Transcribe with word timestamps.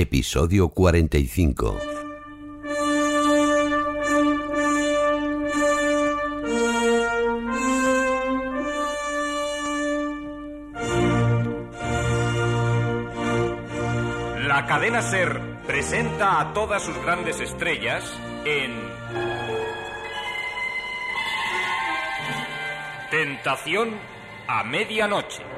Episodio 0.00 0.68
45. 0.68 1.76
La 14.46 14.66
cadena 14.68 15.02
Ser 15.02 15.40
presenta 15.66 16.42
a 16.42 16.52
todas 16.54 16.80
sus 16.80 16.96
grandes 16.98 17.40
estrellas 17.40 18.04
en 18.44 18.80
Tentación 23.10 23.98
a 24.46 24.62
medianoche. 24.62 25.57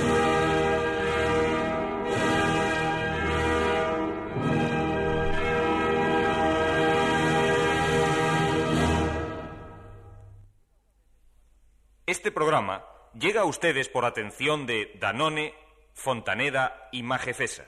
Este 12.11 12.29
programa 12.29 12.83
llega 13.13 13.39
a 13.39 13.45
ustedes 13.45 13.87
por 13.87 14.03
atención 14.03 14.65
de 14.65 14.97
Danone, 14.99 15.53
Fontaneda 15.93 16.89
y 16.91 17.03
Majefesa. 17.03 17.63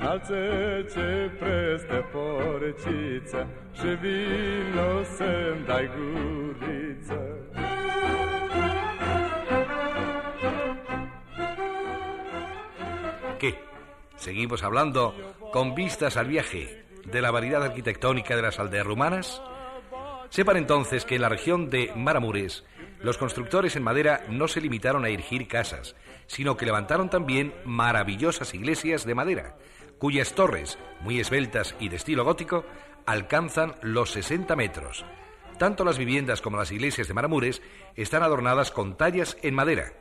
Înalță 0.00 0.86
ce 0.92 1.30
prestă 1.38 2.08
porciță 2.12 3.48
și 3.72 3.86
vino 4.00 5.02
să-mi 5.02 5.64
dai 5.66 5.90
guriță. 5.94 7.47
¿Qué? 13.38 13.56
¿Seguimos 14.16 14.64
hablando 14.64 15.14
con 15.52 15.76
vistas 15.76 16.16
al 16.16 16.26
viaje 16.26 16.84
de 17.04 17.22
la 17.22 17.30
variedad 17.30 17.62
arquitectónica 17.62 18.34
de 18.34 18.42
las 18.42 18.58
aldeas 18.58 18.84
rumanas? 18.84 19.40
Sepan 20.28 20.56
entonces 20.56 21.04
que 21.04 21.14
en 21.14 21.22
la 21.22 21.28
región 21.28 21.70
de 21.70 21.92
Maramures, 21.94 22.64
los 23.00 23.16
constructores 23.16 23.76
en 23.76 23.84
madera 23.84 24.24
no 24.28 24.48
se 24.48 24.60
limitaron 24.60 25.04
a 25.04 25.08
erigir 25.08 25.46
casas, 25.46 25.94
sino 26.26 26.56
que 26.56 26.66
levantaron 26.66 27.10
también 27.10 27.54
maravillosas 27.64 28.52
iglesias 28.54 29.04
de 29.04 29.14
madera, 29.14 29.56
cuyas 29.98 30.32
torres, 30.32 30.76
muy 31.00 31.20
esbeltas 31.20 31.76
y 31.78 31.90
de 31.90 31.96
estilo 31.96 32.24
gótico, 32.24 32.64
alcanzan 33.06 33.76
los 33.82 34.10
60 34.10 34.56
metros. 34.56 35.04
Tanto 35.58 35.84
las 35.84 35.96
viviendas 35.96 36.42
como 36.42 36.56
las 36.56 36.72
iglesias 36.72 37.06
de 37.06 37.14
Maramures 37.14 37.62
están 37.94 38.24
adornadas 38.24 38.72
con 38.72 38.96
tallas 38.96 39.36
en 39.42 39.54
madera, 39.54 39.92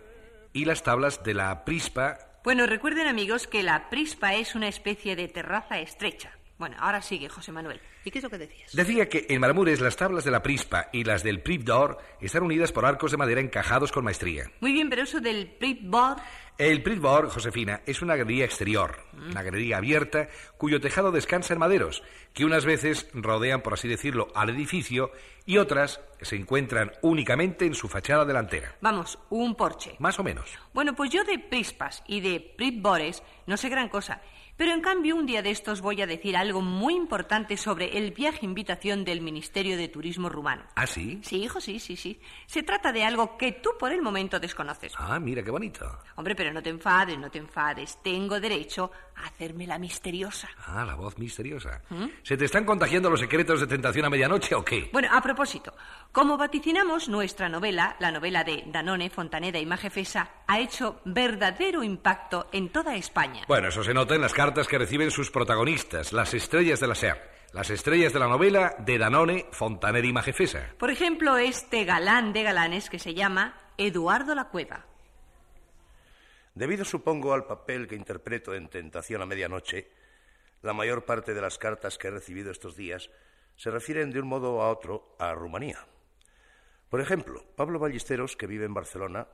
y 0.53 0.66
las 0.66 0.81
tablas 0.81 1.23
de 1.23 1.35
la 1.35 1.66
prispa 1.66 2.17
Bueno, 2.47 2.66
recuerden 2.66 3.08
amigos 3.08 3.46
que 3.46 3.62
la 3.62 3.90
prispa 3.90 4.34
es 4.35 4.56
una 4.56 4.69
especie 4.69 5.18
de 5.18 5.28
terraza 5.28 5.80
estrecha. 5.80 6.31
Bueno, 6.58 6.78
ahora 6.80 7.02
sigue 7.02 7.28
José 7.28 7.52
Manuel. 7.52 7.81
¿Y 8.06 8.09
qué 8.09 8.19
es 8.19 8.24
lo 8.24 8.30
que 8.30 8.38
decías? 8.38 8.74
Decía 8.74 9.09
que 9.09 9.25
en 9.28 9.41
Maramures 9.41 9.81
las 9.81 9.97
tablas 9.97 10.24
de 10.24 10.31
la 10.31 10.41
prispa 10.41 10.88
y 10.94 11.03
las 11.03 11.24
del 11.24 11.41
prip 11.41 11.63
d'or 11.63 11.97
están 12.22 12.44
unidas 12.44 12.72
por 12.72 12.86
arcos 12.86 13.12
de 13.12 13.18
madera 13.18 13.41
encajados 13.41 13.91
con 13.91 14.06
maestría. 14.06 14.50
Muy 14.62 14.72
bien, 14.72 14.90
pero 14.90 15.02
eso 15.03 15.19
del 15.19 15.47
pripboard... 15.47 16.22
El 16.57 16.81
prip 16.81 17.03
d'or, 17.03 17.29
Josefina, 17.29 17.81
es 17.85 18.01
una 18.01 18.16
galería 18.16 18.45
exterior, 18.45 18.97
una 19.13 19.44
galería 19.44 19.78
abierta 19.78 20.28
cuyo 20.57 20.81
tejado 20.81 21.12
descansa 21.12 21.53
en 21.53 21.59
maderos, 21.59 22.01
que 22.34 22.45
unas 22.45 22.66
veces 22.66 23.07
rodean, 23.13 23.62
por 23.62 23.75
así 23.75 23.88
decirlo, 23.88 24.29
al 24.34 24.50
edificio 24.50 25.12
y 25.45 25.59
otras 25.59 26.01
se 26.19 26.35
encuentran 26.35 26.91
únicamente 27.03 27.68
en 27.68 27.75
su 27.75 27.88
fachada 27.88 28.25
delantera. 28.25 28.75
Vamos, 28.81 29.19
un 29.29 29.53
porche. 29.53 29.97
Más 30.00 30.18
o 30.18 30.23
menos. 30.23 30.50
Bueno, 30.73 30.95
pues 30.95 31.12
yo 31.12 31.23
de 31.23 31.38
prispas 31.38 32.03
y 32.07 32.22
de 32.22 32.40
pripbores 32.40 33.22
no 33.45 33.56
sé 33.56 33.69
gran 33.69 33.88
cosa. 33.88 34.19
Pero 34.57 34.73
en 34.73 34.81
cambio, 34.81 35.16
un 35.16 35.28
día 35.28 35.44
de 35.44 35.51
estos 35.51 35.81
voy 35.81 36.01
a 36.01 36.07
decir 36.07 36.35
algo 36.35 36.62
muy 36.62 36.95
importante 36.95 37.57
sobre 37.57 37.95
el 37.95 38.12
viaje 38.12 38.44
invitación 38.44 39.06
del 39.06 39.22
Ministerio 39.22 39.78
de 39.78 39.88
Turismo 39.88 40.29
rumano. 40.29 40.63
¿Ah, 40.73 40.88
sí? 40.88 41.19
Sí, 41.22 41.44
hijo, 41.44 41.62
sí, 41.62 41.79
sí, 41.79 41.95
sí. 41.95 42.19
Se 42.47 42.63
trata 42.63 42.91
de 42.91 43.03
algo 43.03 43.38
que 43.38 43.51
tú 43.51 43.69
por 43.78 43.91
el 43.91 44.01
momento 44.01 44.40
desconoces. 44.40 44.94
Ah, 44.97 45.19
mira 45.19 45.44
qué 45.44 45.51
bonito. 45.51 45.85
Hombre, 46.16 46.34
pero 46.35 46.51
no 46.51 46.63
te 46.63 46.72
enfades, 46.72 47.19
no 47.19 47.29
te 47.29 47.38
enfades. 47.38 48.00
Tengo 48.01 48.40
derecho 48.40 48.91
hacerme 49.25 49.67
la 49.67 49.78
misteriosa. 49.78 50.50
Ah, 50.66 50.85
la 50.85 50.95
voz 50.95 51.17
misteriosa. 51.17 51.81
¿Se 52.23 52.38
te 52.38 52.45
están 52.45 52.66
contagiando 52.66 53.09
los 53.09 53.19
secretos 53.19 53.59
de 53.59 53.67
tentación 53.67 54.05
a 54.05 54.09
medianoche 54.09 54.55
o 54.55 54.63
qué? 54.63 54.89
Bueno, 54.91 55.09
a 55.11 55.22
propósito, 55.22 55.73
como 56.11 56.38
vaticinamos, 56.38 57.09
nuestra 57.09 57.50
novela, 57.50 57.95
la 58.00 58.11
novela 58.11 58.44
de 58.44 58.63
Danone, 58.67 59.09
Fontaneda 59.09 59.59
y 59.59 59.66
Majefesa, 59.66 60.29
ha 60.47 60.59
hecho 60.59 61.01
verdadero 61.06 61.83
impacto 61.83 62.47
en 62.51 62.69
toda 62.69 62.95
España. 62.95 63.44
Bueno, 63.47 63.69
eso 63.69 63.83
se 63.83 63.94
nota 63.94 64.16
en 64.16 64.22
las 64.22 64.33
cartas 64.33 64.67
que 64.67 64.77
reciben 64.77 65.11
sus 65.11 65.31
protagonistas, 65.31 66.13
las 66.13 66.33
estrellas 66.33 66.79
de 66.79 66.88
la 66.88 66.95
SER. 66.95 67.38
Las 67.53 67.69
estrellas 67.69 68.11
de 68.11 68.19
la 68.19 68.27
novela 68.27 68.75
de 68.79 68.97
Danone, 68.97 69.45
Fontaneda 69.51 70.06
y 70.06 70.11
Majefesa. 70.11 70.73
Por 70.77 70.91
ejemplo, 70.91 71.38
este 71.38 71.85
galán 71.85 72.33
de 72.33 72.44
galanes 72.44 72.89
que 72.89 73.00
se 73.00 73.13
llama 73.13 73.56
Eduardo 73.77 74.35
La 74.35 74.50
Cueva. 74.50 74.85
Debido, 76.57 76.85
supongo, 76.85 77.35
al 77.35 77.45
papel 77.45 77.88
que 77.88 77.94
interpreto 77.94 78.56
en 78.56 78.68
Tentación 78.68 79.22
a 79.22 79.28
Medianoche, 79.28 79.91
la 80.63 80.73
mayor 80.73 81.06
parte 81.06 81.35
de 81.35 81.41
las 81.41 81.59
cartas 81.59 82.00
que 82.00 82.07
he 82.07 82.12
recibido 82.12 82.50
estos 82.50 82.75
días 82.75 83.12
se 83.56 83.69
refieren 83.69 84.09
de 84.09 84.22
un 84.22 84.28
modo 84.28 84.63
a 84.63 84.72
otro 84.72 85.16
a 85.19 85.35
Rumanía. 85.35 85.85
Por 86.90 87.00
ejemplo, 87.00 87.45
Pablo 87.56 87.78
Ballesteros, 87.78 88.35
que 88.35 88.47
vive 88.47 88.66
en 88.66 88.73
Barcelona, 88.73 89.28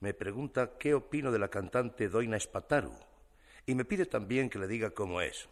me 0.00 0.12
pregunta 0.12 0.76
qué 0.78 0.92
opino 0.92 1.32
de 1.32 1.38
la 1.38 1.48
cantante 1.48 2.10
Doina 2.10 2.38
Spataru 2.38 2.92
y 3.64 3.74
me 3.74 3.86
pide 3.86 4.04
también 4.04 4.50
que 4.50 4.58
le 4.58 4.68
diga 4.68 4.90
cómo 4.90 5.22
es. 5.22 5.48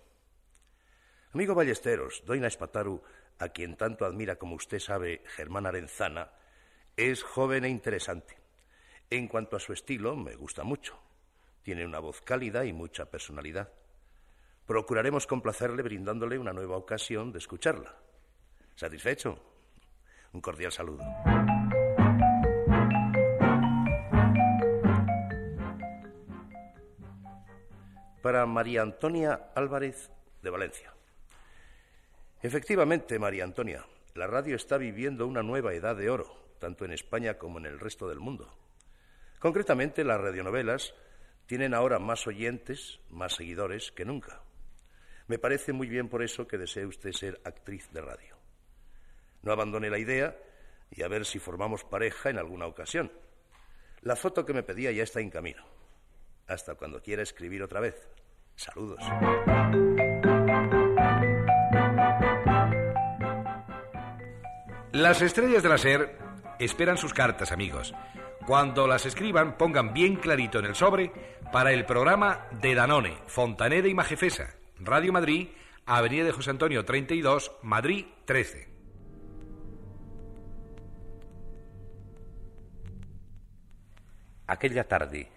Amigo 1.32 1.54
Ballesteros, 1.54 2.22
Doina 2.26 2.50
Spataru, 2.50 3.02
a 3.38 3.48
quien 3.48 3.78
tanto 3.78 4.04
admira 4.04 4.36
como 4.36 4.56
usted 4.56 4.78
sabe 4.78 5.22
Germán 5.24 5.64
Arenzana, 5.64 6.32
es 6.98 7.22
joven 7.22 7.64
e 7.64 7.70
interesante. 7.70 8.36
En 9.08 9.26
cuanto 9.26 9.56
a 9.56 9.60
su 9.60 9.72
estilo, 9.72 10.16
me 10.16 10.36
gusta 10.36 10.64
mucho. 10.64 11.00
Tiene 11.64 11.86
una 11.86 11.98
voz 11.98 12.20
cálida 12.20 12.66
y 12.66 12.74
mucha 12.74 13.06
personalidad. 13.06 13.72
Procuraremos 14.66 15.26
complacerle 15.26 15.82
brindándole 15.82 16.38
una 16.38 16.52
nueva 16.52 16.76
ocasión 16.76 17.32
de 17.32 17.38
escucharla. 17.38 17.96
¿Satisfecho? 18.76 19.38
Un 20.34 20.42
cordial 20.42 20.72
saludo. 20.72 21.02
Para 28.20 28.44
María 28.44 28.82
Antonia 28.82 29.50
Álvarez 29.54 30.10
de 30.42 30.50
Valencia. 30.50 30.92
Efectivamente, 32.42 33.18
María 33.18 33.44
Antonia, 33.44 33.86
la 34.14 34.26
radio 34.26 34.54
está 34.54 34.76
viviendo 34.76 35.26
una 35.26 35.42
nueva 35.42 35.72
edad 35.72 35.96
de 35.96 36.10
oro, 36.10 36.30
tanto 36.58 36.84
en 36.84 36.92
España 36.92 37.38
como 37.38 37.58
en 37.58 37.64
el 37.64 37.80
resto 37.80 38.06
del 38.06 38.20
mundo. 38.20 38.52
Concretamente, 39.38 40.04
las 40.04 40.20
radionovelas 40.20 40.94
tienen 41.46 41.74
ahora 41.74 41.98
más 41.98 42.26
oyentes, 42.26 43.00
más 43.10 43.34
seguidores 43.34 43.92
que 43.92 44.04
nunca. 44.04 44.42
Me 45.26 45.38
parece 45.38 45.72
muy 45.72 45.88
bien 45.88 46.08
por 46.08 46.22
eso 46.22 46.46
que 46.46 46.58
desee 46.58 46.86
usted 46.86 47.12
ser 47.12 47.40
actriz 47.44 47.90
de 47.92 48.00
radio. 48.00 48.36
No 49.42 49.52
abandone 49.52 49.90
la 49.90 49.98
idea 49.98 50.36
y 50.90 51.02
a 51.02 51.08
ver 51.08 51.24
si 51.24 51.38
formamos 51.38 51.84
pareja 51.84 52.30
en 52.30 52.38
alguna 52.38 52.66
ocasión. 52.66 53.12
La 54.00 54.16
foto 54.16 54.44
que 54.44 54.52
me 54.52 54.62
pedía 54.62 54.92
ya 54.92 55.02
está 55.02 55.20
en 55.20 55.30
camino. 55.30 55.64
Hasta 56.46 56.74
cuando 56.74 57.02
quiera 57.02 57.22
escribir 57.22 57.62
otra 57.62 57.80
vez. 57.80 58.08
Saludos. 58.54 59.02
Las 64.92 65.22
estrellas 65.22 65.62
de 65.62 65.68
la 65.68 65.78
SER 65.78 66.18
esperan 66.58 66.96
sus 66.96 67.12
cartas, 67.12 67.50
amigos. 67.50 67.94
Cuando 68.46 68.86
las 68.86 69.06
escriban, 69.06 69.56
pongan 69.56 69.94
bien 69.94 70.16
clarito 70.16 70.58
en 70.58 70.66
el 70.66 70.74
sobre 70.74 71.10
para 71.50 71.72
el 71.72 71.86
programa 71.86 72.46
de 72.60 72.74
Danone, 72.74 73.16
Fontaneda 73.26 73.88
y 73.88 73.94
Majefesa, 73.94 74.54
Radio 74.80 75.14
Madrid, 75.14 75.48
Avenida 75.86 76.24
de 76.24 76.32
José 76.32 76.50
Antonio 76.50 76.84
32, 76.84 77.52
Madrid 77.62 78.04
13. 78.26 78.68
Aquella 84.46 84.86
tarde, 84.86 85.30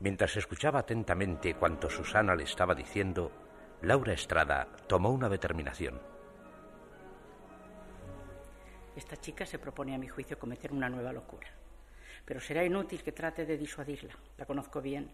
mientras 0.00 0.36
escuchaba 0.36 0.80
atentamente 0.80 1.54
cuanto 1.54 1.88
Susana 1.88 2.36
le 2.36 2.44
estaba 2.44 2.74
diciendo, 2.74 3.32
Laura 3.80 4.12
Estrada 4.12 4.68
tomó 4.86 5.12
una 5.12 5.30
determinación. 5.30 5.98
Esta 8.94 9.16
chica 9.16 9.46
se 9.46 9.58
propone, 9.58 9.94
a 9.94 9.98
mi 9.98 10.08
juicio, 10.08 10.38
cometer 10.38 10.72
una 10.72 10.90
nueva 10.90 11.10
locura. 11.10 11.63
Pero 12.24 12.40
será 12.40 12.64
inútil 12.64 13.02
que 13.02 13.12
trate 13.12 13.44
de 13.44 13.58
disuadirla. 13.58 14.14
La 14.38 14.46
conozco 14.46 14.80
bien 14.80 15.10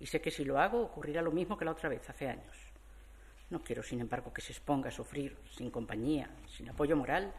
y 0.00 0.06
sé 0.06 0.20
que 0.20 0.30
si 0.30 0.44
lo 0.44 0.58
hago 0.58 0.80
ocurrirá 0.80 1.22
lo 1.22 1.30
mismo 1.30 1.56
que 1.56 1.64
la 1.64 1.72
otra 1.72 1.88
vez, 1.88 2.08
hace 2.08 2.28
años. 2.28 2.56
No 3.50 3.62
quiero, 3.62 3.82
sin 3.82 4.00
embargo, 4.00 4.32
que 4.32 4.40
se 4.40 4.52
exponga 4.52 4.88
a 4.88 4.92
sufrir, 4.92 5.36
sin 5.50 5.70
compañía, 5.70 6.30
sin 6.48 6.68
apoyo 6.68 6.96
moral, 6.96 7.32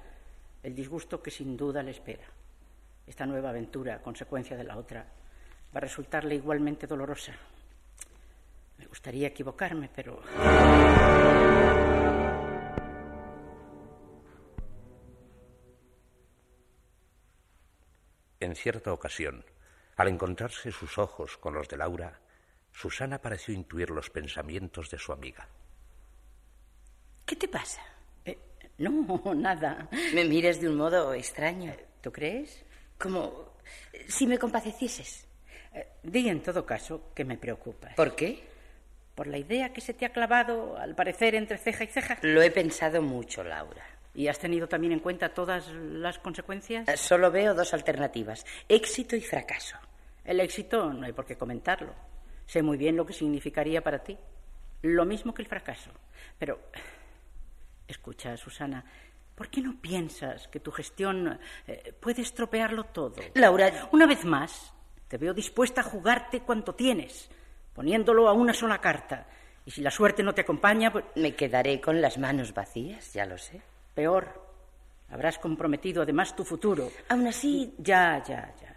el 0.63 0.75
disgusto 0.75 1.21
que 1.21 1.31
sin 1.31 1.57
duda 1.57 1.83
le 1.83 1.91
espera. 1.91 2.25
Esta 3.05 3.25
nueva 3.25 3.49
aventura, 3.49 4.01
consecuencia 4.01 4.55
de 4.55 4.63
la 4.63 4.77
otra, 4.77 5.01
va 5.01 5.77
a 5.77 5.81
resultarle 5.81 6.35
igualmente 6.35 6.87
dolorosa. 6.87 7.33
Me 8.77 8.85
gustaría 8.85 9.27
equivocarme, 9.27 9.89
pero... 9.93 10.21
En 18.39 18.55
cierta 18.55 18.91
ocasión, 18.91 19.45
al 19.95 20.09
encontrarse 20.09 20.71
sus 20.71 20.97
ojos 20.97 21.37
con 21.37 21.53
los 21.53 21.67
de 21.69 21.77
Laura, 21.77 22.19
Susana 22.71 23.21
pareció 23.21 23.53
intuir 23.53 23.89
los 23.89 24.09
pensamientos 24.09 24.89
de 24.89 24.99
su 24.99 25.13
amiga. 25.13 25.47
¿Qué 27.25 27.35
te 27.35 27.47
pasa? 27.47 27.81
Eh, 28.25 28.37
no, 28.77 29.33
nada. 29.35 29.89
Me 30.13 30.25
miras 30.25 30.59
de 30.59 30.69
un 30.69 30.75
modo 30.75 31.13
extraño. 31.13 31.73
¿Tú 32.01 32.11
crees? 32.11 32.65
Como 32.99 33.55
si 34.07 34.27
me 34.27 34.37
compadecieses. 34.37 35.27
Eh, 35.73 35.87
di 36.03 36.29
en 36.29 36.43
todo 36.43 36.65
caso 36.65 37.11
que 37.15 37.23
me 37.25 37.37
preocupas. 37.37 37.95
¿Por 37.95 38.15
qué? 38.15 38.43
Por 39.15 39.27
la 39.27 39.37
idea 39.37 39.71
que 39.71 39.79
se 39.79 39.93
te 39.93 40.05
ha 40.05 40.11
clavado, 40.11 40.77
al 40.77 40.93
parecer, 40.93 41.35
entre 41.35 41.57
ceja 41.57 41.85
y 41.85 41.87
ceja. 41.87 42.17
Lo 42.21 42.41
he 42.41 42.51
pensado 42.51 43.01
mucho, 43.01 43.43
Laura. 43.43 43.94
¿Y 44.15 44.29
has 44.29 44.39
tenido 44.39 44.67
también 44.67 44.93
en 44.93 44.99
cuenta 44.99 45.33
todas 45.33 45.67
las 45.73 46.17
consecuencias? 46.19 46.87
Eh, 46.87 46.95
Solo 46.97 47.29
veo 47.31 47.53
dos 47.53 47.73
alternativas, 47.73 48.45
éxito 48.69 49.15
y 49.15 49.21
fracaso. 49.21 49.77
El 50.23 50.39
éxito 50.39 50.91
no 50.93 51.05
hay 51.05 51.11
por 51.11 51.25
qué 51.25 51.37
comentarlo. 51.37 51.93
Sé 52.45 52.61
muy 52.61 52.77
bien 52.77 52.95
lo 52.95 53.05
que 53.05 53.13
significaría 53.13 53.81
para 53.81 53.99
ti. 53.99 54.17
Lo 54.83 55.03
mismo 55.05 55.33
que 55.33 55.41
el 55.41 55.47
fracaso. 55.47 55.91
Pero, 56.39 56.59
escucha, 57.87 58.37
Susana, 58.37 58.83
¿por 59.35 59.49
qué 59.49 59.61
no 59.61 59.75
piensas 59.81 60.47
que 60.47 60.59
tu 60.59 60.71
gestión 60.71 61.39
eh, 61.67 61.93
puede 61.99 62.21
estropearlo 62.21 62.85
todo? 62.85 63.15
Laura, 63.33 63.89
Una 63.91 64.05
vez 64.05 64.23
más, 64.23 64.73
te 65.07 65.17
veo 65.17 65.33
dispuesta 65.33 65.81
a 65.81 65.83
jugarte 65.83 66.41
cuanto 66.41 66.73
tienes, 66.73 67.29
poniéndolo 67.73 68.29
a 68.29 68.33
una 68.33 68.53
sola 68.53 68.79
carta. 68.79 69.27
Y 69.65 69.71
si 69.71 69.81
la 69.81 69.91
suerte 69.91 70.23
no 70.23 70.33
te 70.33 70.41
acompaña, 70.41 70.91
pues 70.91 71.05
me 71.15 71.35
quedaré 71.35 71.81
con 71.81 71.99
las 71.99 72.17
manos 72.17 72.53
vacías, 72.53 73.13
ya 73.13 73.25
lo 73.25 73.37
sé. 73.37 73.61
Peor. 73.95 74.43
Habrás 75.09 75.39
comprometido 75.39 76.01
además 76.03 76.35
tu 76.35 76.43
futuro. 76.43 76.91
Aún 77.09 77.27
así, 77.27 77.73
Ya, 77.77 78.21
ya, 78.27 78.53
ya. 78.61 78.75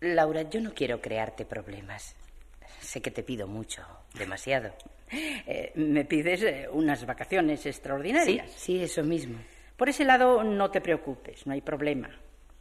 Laura, 0.00 0.42
yo 0.42 0.60
no 0.60 0.72
quiero 0.72 1.00
crearte 1.00 1.44
problemas. 1.44 2.16
Sé 2.80 3.02
que 3.02 3.10
te 3.10 3.22
pido 3.22 3.46
mucho, 3.46 3.82
demasiado. 4.14 4.72
Eh, 5.12 5.72
me 5.74 6.04
pides 6.04 6.42
eh, 6.42 6.68
unas 6.72 7.04
vacaciones 7.04 7.60
Sí, 7.60 7.68
extraordinarias. 7.68 8.50
sí, 8.52 8.82
eso 8.82 9.02
mismo. 9.02 9.38
Por 9.76 9.88
ese 9.88 10.04
lado 10.04 10.42
no 10.44 10.70
te 10.70 10.80
preocupes, 10.80 11.46
no 11.46 11.52
hay 11.52 11.60
problema. 11.60 12.08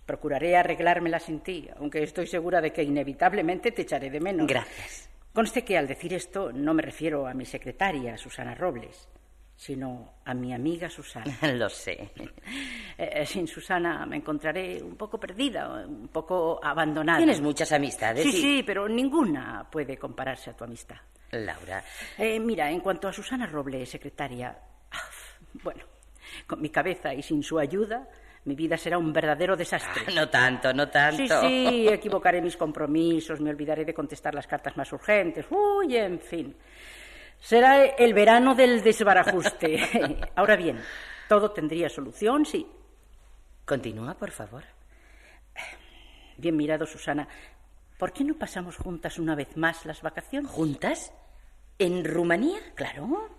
Procuraré 0.05 0.57
arreglármela 0.57 1.19
sin 1.19 1.39
ti, 1.41 1.69
aunque 1.77 2.03
estoy 2.03 2.27
segura 2.27 2.59
de 2.59 2.73
que 2.73 2.83
inevitablemente 2.83 3.71
te 3.71 3.83
echaré 3.83 4.09
de 4.09 4.19
menos. 4.19 4.47
Gracias. 4.47 5.07
Conste 5.33 5.63
que 5.63 5.77
al 5.77 5.87
decir 5.87 6.13
esto 6.13 6.51
no 6.51 6.73
me 6.73 6.81
refiero 6.81 7.27
a 7.27 7.33
mi 7.33 7.45
secretaria, 7.45 8.17
Susana 8.17 8.55
Robles, 8.55 9.07
sino 9.59 10.13
a 10.23 10.33
mi 10.33 10.53
amiga 10.53 10.89
Susana. 10.89 11.37
Lo 11.53 11.67
sé. 11.69 12.11
Eh, 12.97 13.25
sin 13.25 13.45
Susana 13.45 14.05
me 14.05 14.15
encontraré 14.15 14.81
un 14.81 14.95
poco 14.95 15.19
perdida, 15.19 15.83
un 15.85 16.07
poco 16.07 16.61
abandonada. 16.63 17.17
Tienes 17.17 17.41
muchas 17.41 17.69
amistades. 17.73 18.23
Sí, 18.23 18.31
sí, 18.31 18.63
pero 18.65 18.87
ninguna 18.87 19.67
puede 19.69 19.97
compararse 19.97 20.51
a 20.51 20.53
tu 20.55 20.63
amistad. 20.63 20.95
Laura, 21.31 21.83
Eh, 22.17 22.39
mira, 22.39 22.71
en 22.71 22.79
cuanto 22.79 23.09
a 23.09 23.11
Susana 23.11 23.47
Robles, 23.47 23.89
secretaria, 23.89 24.57
ah, 24.91 24.97
bueno, 25.61 25.83
con 26.47 26.61
mi 26.61 26.69
cabeza 26.69 27.13
y 27.13 27.21
sin 27.21 27.43
su 27.43 27.59
ayuda, 27.59 28.07
mi 28.45 28.55
vida 28.55 28.77
será 28.77 28.97
un 28.97 29.11
verdadero 29.11 29.57
desastre. 29.57 30.03
no 30.15 30.29
tanto, 30.29 30.73
no 30.73 30.87
tanto. 30.87 31.41
Sí, 31.41 31.47
sí, 31.67 31.87
equivocaré 31.91 32.41
mis 32.41 32.55
compromisos, 32.55 33.41
me 33.41 33.49
olvidaré 33.49 33.83
de 33.83 33.93
contestar 33.93 34.33
las 34.33 34.47
cartas 34.47 34.77
más 34.77 34.89
urgentes, 34.93 35.45
uy, 35.49 35.97
en 35.97 36.17
fin. 36.21 36.55
Será 37.39 37.85
el 37.85 38.13
verano 38.13 38.53
del 38.55 38.81
desbarajuste. 38.83 39.79
Ahora 40.35 40.55
bien, 40.55 40.81
todo 41.27 41.51
tendría 41.51 41.89
solución 41.89 42.45
si... 42.45 42.67
Continúa, 43.65 44.15
por 44.15 44.31
favor. 44.31 44.63
Bien 46.37 46.55
mirado, 46.55 46.85
Susana. 46.85 47.27
¿Por 47.97 48.13
qué 48.13 48.23
no 48.23 48.35
pasamos 48.35 48.77
juntas 48.77 49.19
una 49.19 49.35
vez 49.35 49.55
más 49.57 49.85
las 49.85 50.01
vacaciones? 50.01 50.49
¿Juntas? 50.51 51.11
¿En 51.77 52.03
Rumanía? 52.05 52.59
Claro. 52.75 53.29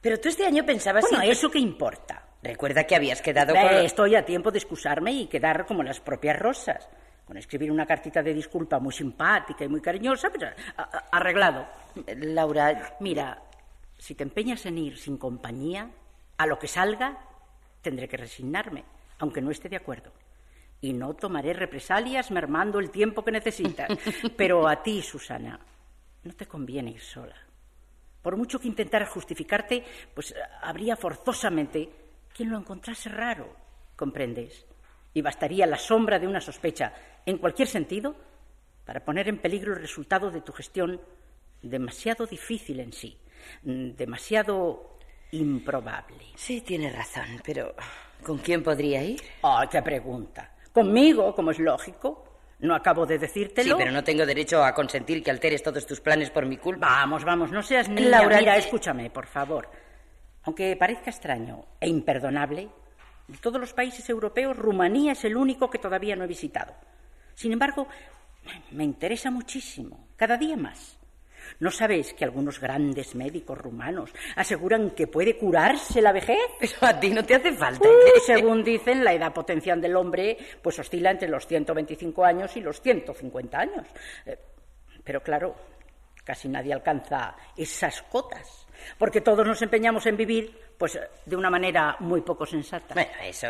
Pero 0.00 0.18
tú 0.20 0.28
este 0.28 0.46
año 0.46 0.64
pensabas... 0.64 1.04
Bueno, 1.10 1.22
¿eso 1.24 1.50
qué 1.50 1.58
importa? 1.58 2.22
Recuerda 2.42 2.84
que 2.84 2.96
habías 2.96 3.20
quedado 3.20 3.54
Eh, 3.54 3.60
con... 3.60 3.74
Estoy 3.84 4.14
a 4.14 4.24
tiempo 4.24 4.50
de 4.50 4.58
excusarme 4.58 5.12
y 5.12 5.26
quedar 5.26 5.66
como 5.66 5.82
las 5.82 6.00
propias 6.00 6.38
rosas. 6.38 6.88
Con 7.26 7.36
escribir 7.36 7.70
una 7.70 7.86
cartita 7.86 8.22
de 8.22 8.34
disculpa 8.34 8.78
muy 8.78 8.92
simpática 8.92 9.64
y 9.64 9.68
muy 9.68 9.80
cariñosa, 9.80 10.30
pues 10.30 10.44
a- 10.44 10.82
a- 10.82 11.04
arreglado. 11.12 11.66
Laura, 12.16 12.96
Mira, 13.00 13.40
si 14.00 14.14
te 14.14 14.24
empeñas 14.24 14.64
en 14.64 14.78
ir 14.78 14.96
sin 14.96 15.18
compañía, 15.18 15.90
a 16.38 16.46
lo 16.46 16.58
que 16.58 16.68
salga, 16.68 17.18
tendré 17.82 18.08
que 18.08 18.16
resignarme, 18.16 18.82
aunque 19.18 19.42
no 19.42 19.50
esté 19.50 19.68
de 19.68 19.76
acuerdo. 19.76 20.10
Y 20.80 20.94
no 20.94 21.12
tomaré 21.12 21.52
represalias 21.52 22.30
mermando 22.30 22.78
el 22.78 22.90
tiempo 22.90 23.22
que 23.22 23.30
necesitas. 23.30 23.90
Pero 24.38 24.66
a 24.66 24.82
ti, 24.82 25.02
Susana, 25.02 25.60
no 26.24 26.32
te 26.32 26.46
conviene 26.46 26.92
ir 26.92 27.00
sola. 27.00 27.36
Por 28.22 28.38
mucho 28.38 28.58
que 28.58 28.68
intentaras 28.68 29.10
justificarte, 29.10 29.84
pues 30.14 30.34
habría 30.62 30.96
forzosamente 30.96 31.90
quien 32.34 32.48
lo 32.48 32.56
encontrase 32.56 33.10
raro, 33.10 33.54
¿comprendes? 33.96 34.64
Y 35.12 35.20
bastaría 35.20 35.66
la 35.66 35.76
sombra 35.76 36.18
de 36.18 36.26
una 36.26 36.40
sospecha, 36.40 36.94
en 37.26 37.36
cualquier 37.36 37.68
sentido, 37.68 38.16
para 38.86 39.04
poner 39.04 39.28
en 39.28 39.38
peligro 39.38 39.74
el 39.74 39.80
resultado 39.80 40.30
de 40.30 40.40
tu 40.40 40.52
gestión 40.52 40.98
demasiado 41.60 42.26
difícil 42.26 42.80
en 42.80 42.94
sí, 42.94 43.18
demasiado 43.62 44.98
improbable. 45.32 46.24
sí, 46.34 46.60
tienes 46.60 46.94
razón, 46.94 47.40
pero 47.44 47.74
¿con 48.22 48.38
quién 48.38 48.62
podría 48.62 49.02
ir? 49.02 49.20
¡Ay, 49.42 49.68
qué 49.68 49.82
pregunta! 49.82 50.54
Conmigo, 50.72 51.34
como 51.34 51.50
es 51.50 51.58
lógico. 51.58 52.24
No 52.60 52.74
acabo 52.74 53.06
de 53.06 53.18
decírtelo. 53.18 53.70
Sí, 53.70 53.74
pero 53.78 53.90
no 53.90 54.04
tengo 54.04 54.26
derecho 54.26 54.62
a 54.62 54.74
consentir 54.74 55.22
que 55.22 55.30
alteres 55.30 55.62
todos 55.62 55.86
tus 55.86 56.00
planes 56.00 56.28
por 56.30 56.44
mi 56.44 56.58
culpa. 56.58 56.86
Vamos, 56.88 57.24
vamos, 57.24 57.50
no 57.50 57.62
seas 57.62 57.88
niña. 57.88 58.10
Laura, 58.10 58.38
Mira, 58.38 58.56
escúchame, 58.58 59.08
por 59.08 59.26
favor. 59.26 59.70
Aunque 60.42 60.76
parezca 60.76 61.10
extraño 61.10 61.64
e 61.80 61.88
imperdonable, 61.88 62.68
de 63.28 63.38
todos 63.38 63.58
los 63.58 63.72
países 63.72 64.08
europeos, 64.10 64.58
Rumanía 64.58 65.12
es 65.12 65.24
el 65.24 65.36
único 65.36 65.70
que 65.70 65.78
todavía 65.78 66.16
no 66.16 66.24
he 66.24 66.26
visitado. 66.26 66.74
Sin 67.34 67.52
embargo, 67.52 67.86
me 68.72 68.84
interesa 68.84 69.30
muchísimo, 69.30 70.08
cada 70.16 70.36
día 70.36 70.56
más. 70.56 70.99
¿No 71.58 71.70
sabes 71.70 72.14
que 72.14 72.24
algunos 72.24 72.60
grandes 72.60 73.14
médicos 73.14 73.58
rumanos 73.58 74.10
aseguran 74.36 74.90
que 74.90 75.06
puede 75.06 75.36
curarse 75.36 76.00
la 76.00 76.12
vejez? 76.12 76.38
Pero 76.58 76.72
a 76.80 76.98
ti 76.98 77.10
no 77.10 77.24
te 77.24 77.34
hace 77.34 77.52
falta. 77.52 77.88
Uh, 77.88 78.20
según 78.26 78.62
dicen, 78.62 79.04
la 79.04 79.12
edad 79.12 79.32
potencial 79.32 79.80
del 79.80 79.96
hombre 79.96 80.36
pues 80.62 80.78
oscila 80.78 81.10
entre 81.10 81.28
los 81.28 81.46
125 81.46 82.24
años 82.24 82.56
y 82.56 82.60
los 82.60 82.80
150 82.80 83.58
años. 83.58 83.86
Eh, 84.26 84.38
pero 85.02 85.22
claro, 85.22 85.54
casi 86.24 86.48
nadie 86.48 86.72
alcanza 86.72 87.34
esas 87.56 88.02
cotas, 88.02 88.66
porque 88.98 89.20
todos 89.20 89.46
nos 89.46 89.60
empeñamos 89.62 90.06
en 90.06 90.16
vivir 90.16 90.69
Pues 90.80 90.98
de 91.26 91.36
una 91.36 91.50
manera 91.50 91.94
muy 92.00 92.22
poco 92.22 92.46
sensata. 92.46 92.94
Bueno, 92.94 93.10
eso, 93.22 93.48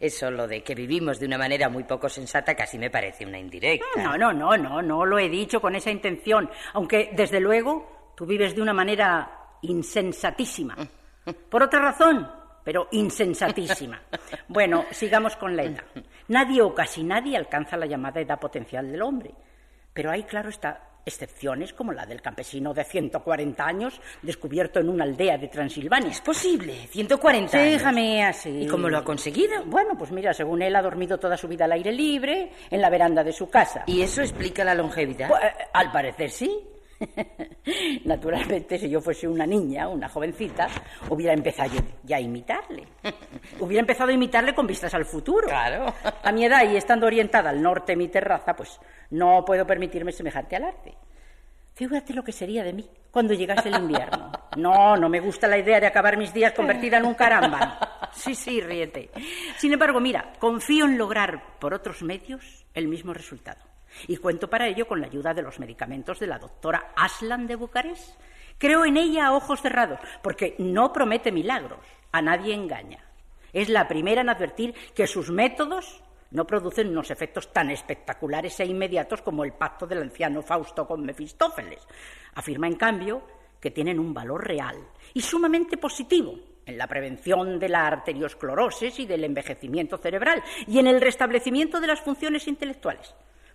eso 0.00 0.30
lo 0.30 0.48
de 0.48 0.62
que 0.62 0.74
vivimos 0.74 1.20
de 1.20 1.26
una 1.26 1.36
manera 1.36 1.68
muy 1.68 1.84
poco 1.84 2.08
sensata 2.08 2.54
casi 2.54 2.78
me 2.78 2.88
parece 2.88 3.26
una 3.26 3.38
indirecta. 3.38 4.02
No, 4.02 4.16
no, 4.16 4.32
no, 4.32 4.56
no, 4.56 4.80
no 4.80 5.04
lo 5.04 5.18
he 5.18 5.28
dicho 5.28 5.60
con 5.60 5.74
esa 5.74 5.90
intención. 5.90 6.48
Aunque, 6.72 7.10
desde 7.12 7.40
luego, 7.40 8.14
tú 8.16 8.24
vives 8.24 8.56
de 8.56 8.62
una 8.62 8.72
manera 8.72 9.58
insensatísima. 9.60 10.74
Por 11.50 11.62
otra 11.62 11.78
razón, 11.78 12.26
pero 12.64 12.88
insensatísima. 12.92 14.00
Bueno, 14.48 14.86
sigamos 14.92 15.36
con 15.36 15.54
la 15.54 15.64
edad. 15.64 15.84
Nadie 16.28 16.62
o 16.62 16.74
casi 16.74 17.04
nadie 17.04 17.36
alcanza 17.36 17.76
la 17.76 17.84
llamada 17.84 18.22
edad 18.22 18.40
potencial 18.40 18.90
del 18.90 19.02
hombre. 19.02 19.34
Pero 19.92 20.10
hay, 20.10 20.22
claro 20.22 20.48
está, 20.48 20.91
excepciones 21.04 21.72
como 21.72 21.92
la 21.92 22.06
del 22.06 22.20
campesino 22.22 22.72
de 22.72 22.84
140 22.84 23.64
años 23.64 24.00
descubierto 24.22 24.80
en 24.80 24.88
una 24.88 25.04
aldea 25.04 25.38
de 25.38 25.48
Transilvania. 25.48 26.10
Es 26.10 26.20
posible, 26.20 26.86
140 26.88 27.56
años. 27.56 27.72
Déjame 27.72 28.24
así. 28.24 28.62
¿Y 28.62 28.66
cómo 28.66 28.88
lo 28.88 28.98
ha 28.98 29.04
conseguido? 29.04 29.64
Bueno, 29.66 29.96
pues 29.98 30.10
mira, 30.10 30.32
según 30.32 30.62
él 30.62 30.74
ha 30.76 30.82
dormido 30.82 31.18
toda 31.18 31.36
su 31.36 31.48
vida 31.48 31.64
al 31.64 31.72
aire 31.72 31.92
libre, 31.92 32.52
en 32.70 32.80
la 32.80 32.90
veranda 32.90 33.24
de 33.24 33.32
su 33.32 33.50
casa. 33.50 33.84
¿Y 33.86 34.02
eso 34.02 34.22
explica 34.22 34.64
la 34.64 34.74
longevidad? 34.74 35.28
Pues, 35.28 35.42
eh, 35.42 35.52
al 35.72 35.90
parecer 35.90 36.30
sí. 36.30 36.60
Naturalmente, 38.04 38.78
si 38.78 38.88
yo 38.88 39.00
fuese 39.00 39.28
una 39.28 39.46
niña, 39.46 39.88
una 39.88 40.08
jovencita, 40.08 40.68
hubiera 41.08 41.32
empezado 41.32 41.70
ya 42.02 42.16
a 42.16 42.20
imitarle. 42.20 42.84
Hubiera 43.60 43.80
empezado 43.80 44.10
a 44.10 44.14
imitarle 44.14 44.54
con 44.54 44.66
vistas 44.66 44.94
al 44.94 45.04
futuro. 45.04 45.46
Claro. 45.46 45.92
A 46.22 46.32
mi 46.32 46.44
edad 46.44 46.68
y 46.70 46.76
estando 46.76 47.06
orientada 47.06 47.50
al 47.50 47.62
norte 47.62 47.92
de 47.92 47.96
mi 47.96 48.08
terraza, 48.08 48.54
pues 48.54 48.78
no 49.10 49.44
puedo 49.44 49.66
permitirme 49.66 50.12
semejante 50.12 50.56
alarde. 50.56 50.94
Fíjate 51.74 52.12
lo 52.12 52.22
que 52.22 52.32
sería 52.32 52.62
de 52.62 52.72
mí 52.72 52.88
cuando 53.10 53.34
llegase 53.34 53.68
el 53.68 53.76
invierno. 53.76 54.30
No, 54.54 54.98
no 54.98 55.08
me 55.08 55.18
gusta 55.18 55.48
la 55.48 55.56
idea 55.56 55.80
de 55.80 55.86
acabar 55.86 56.18
mis 56.18 56.34
días 56.34 56.52
convertida 56.52 56.98
en 56.98 57.06
un 57.06 57.14
caramba. 57.14 58.10
Sí, 58.12 58.34
sí, 58.34 58.60
ríete. 58.60 59.08
Sin 59.56 59.72
embargo, 59.72 59.98
mira, 59.98 60.34
confío 60.38 60.84
en 60.84 60.98
lograr 60.98 61.58
por 61.58 61.72
otros 61.72 62.02
medios 62.02 62.66
el 62.74 62.86
mismo 62.86 63.14
resultado. 63.14 63.71
Y 64.08 64.16
cuento 64.16 64.48
para 64.48 64.68
ello 64.68 64.86
con 64.86 65.00
la 65.00 65.06
ayuda 65.06 65.34
de 65.34 65.42
los 65.42 65.58
medicamentos 65.58 66.18
de 66.18 66.26
la 66.26 66.38
doctora 66.38 66.92
Aslan 66.96 67.46
de 67.46 67.56
Bucarest. 67.56 68.18
Creo 68.58 68.84
en 68.84 68.96
ella 68.96 69.26
a 69.26 69.34
ojos 69.34 69.60
cerrados, 69.60 69.98
porque 70.22 70.54
no 70.58 70.92
promete 70.92 71.32
milagros, 71.32 71.80
a 72.12 72.22
nadie 72.22 72.54
engaña. 72.54 73.04
Es 73.52 73.68
la 73.68 73.88
primera 73.88 74.20
en 74.20 74.28
advertir 74.28 74.74
que 74.94 75.06
sus 75.06 75.30
métodos 75.30 76.02
no 76.30 76.46
producen 76.46 76.88
unos 76.88 77.10
efectos 77.10 77.52
tan 77.52 77.70
espectaculares 77.70 78.58
e 78.60 78.64
inmediatos 78.64 79.22
como 79.22 79.44
el 79.44 79.52
pacto 79.52 79.86
del 79.86 80.02
anciano 80.02 80.42
Fausto 80.42 80.86
con 80.86 81.04
Mefistófeles. 81.04 81.86
Afirma, 82.34 82.66
en 82.66 82.76
cambio, 82.76 83.22
que 83.60 83.70
tienen 83.70 83.98
un 83.98 84.14
valor 84.14 84.46
real 84.46 84.76
y 85.14 85.20
sumamente 85.20 85.76
positivo 85.76 86.34
en 86.64 86.78
la 86.78 86.86
prevención 86.86 87.58
de 87.58 87.68
la 87.68 87.86
arteriosclerosis 87.86 88.98
y 89.00 89.06
del 89.06 89.24
envejecimiento 89.24 89.98
cerebral 89.98 90.42
y 90.66 90.78
en 90.78 90.86
el 90.86 91.00
restablecimiento 91.00 91.80
de 91.80 91.86
las 91.86 92.00
funciones 92.00 92.48
intelectuales. 92.48 93.14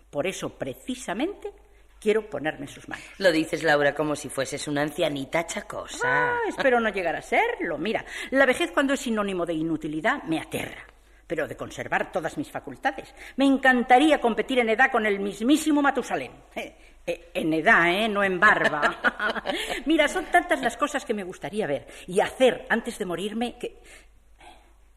Por 0.10 0.26
eso, 0.26 0.50
precisamente, 0.50 1.52
quiero 2.00 2.30
ponerme 2.30 2.66
en 2.66 2.72
sus 2.72 2.88
manos. 2.88 3.06
Lo 3.18 3.32
dices, 3.32 3.64
Laura, 3.64 3.94
como 3.94 4.16
si 4.16 4.30
fueses 4.30 4.68
una 4.68 4.82
ancianita 4.82 5.46
chacosa. 5.46 6.08
Ah, 6.08 6.40
espero 6.48 6.80
no 6.80 6.90
llegar 6.90 7.16
a 7.16 7.22
serlo. 7.22 7.78
Mira, 7.78 8.06
la 8.32 8.46
vejez 8.46 8.72
cuando 8.72 8.94
es 8.94 9.02
sinónimo 9.02 9.46
de 9.46 9.54
inutilidad 9.54 10.24
me 10.24 10.40
aterra, 10.40 10.86
pero 11.26 11.48
de 11.48 11.58
conservar 11.58 12.12
todas 12.12 12.38
mis 12.38 12.50
facultades. 12.50 13.14
Me 13.36 13.46
encantaría 13.46 14.20
competir 14.20 14.60
en 14.60 14.70
edad 14.70 14.92
con 14.92 15.06
el 15.06 15.20
mismísimo 15.20 15.82
Matusalén. 15.82 16.32
Eh, 16.56 16.76
eh, 17.06 17.32
en 17.34 17.54
edad, 17.54 17.90
¿eh? 17.90 18.08
No 18.08 18.24
en 18.24 18.40
barba. 18.40 19.44
Mira, 19.86 20.08
son 20.08 20.26
tantas 20.26 20.62
las 20.62 20.78
cosas 20.78 21.06
que 21.06 21.14
me 21.14 21.24
gustaría 21.24 21.68
ver 21.68 21.88
y 22.08 22.20
hacer 22.20 22.66
antes 22.70 22.98
de 22.98 23.06
morirme 23.06 23.58
que... 23.58 23.82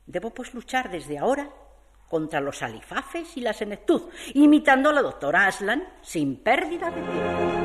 Debo 0.07 0.31
pues 0.31 0.53
luchar 0.55 0.91
desde 0.91 1.19
ahora 1.19 1.49
contra 2.11 2.41
los 2.41 2.61
alifafes 2.63 3.37
y 3.37 3.41
la 3.41 3.53
senectud, 3.53 4.11
imitando 4.35 4.91
a 4.91 4.93
la 4.93 5.01
doctora 5.01 5.47
Aslan 5.47 5.85
sin 6.03 6.43
pérdida 6.43 6.91
de 6.91 7.01
tiempo. 7.01 7.61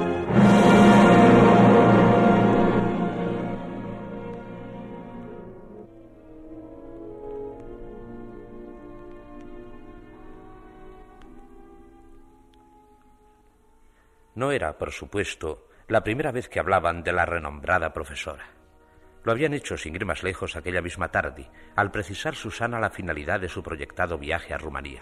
No 14.36 14.52
era, 14.52 14.78
por 14.78 14.92
supuesto, 14.92 15.70
la 15.88 16.04
primera 16.04 16.32
vez 16.32 16.50
que 16.50 16.60
hablaban 16.60 17.04
de 17.04 17.14
la 17.14 17.26
renombrada 17.26 17.94
profesora. 17.94 18.46
Lo 19.26 19.32
habían 19.32 19.56
hecho 19.56 19.76
sin 19.76 19.96
ir 19.96 20.06
más 20.06 20.22
lejos 20.22 20.56
aquella 20.56 20.84
misma 20.84 21.10
tarde, 21.10 21.50
al 21.76 21.90
precisar 21.90 22.36
Susana 22.36 22.80
la 22.80 22.92
finalidad 22.92 23.40
de 23.40 23.50
su 23.50 23.64
proyectado 23.64 24.20
viaje 24.20 24.54
a 24.54 24.58
Rumanía. 24.60 25.02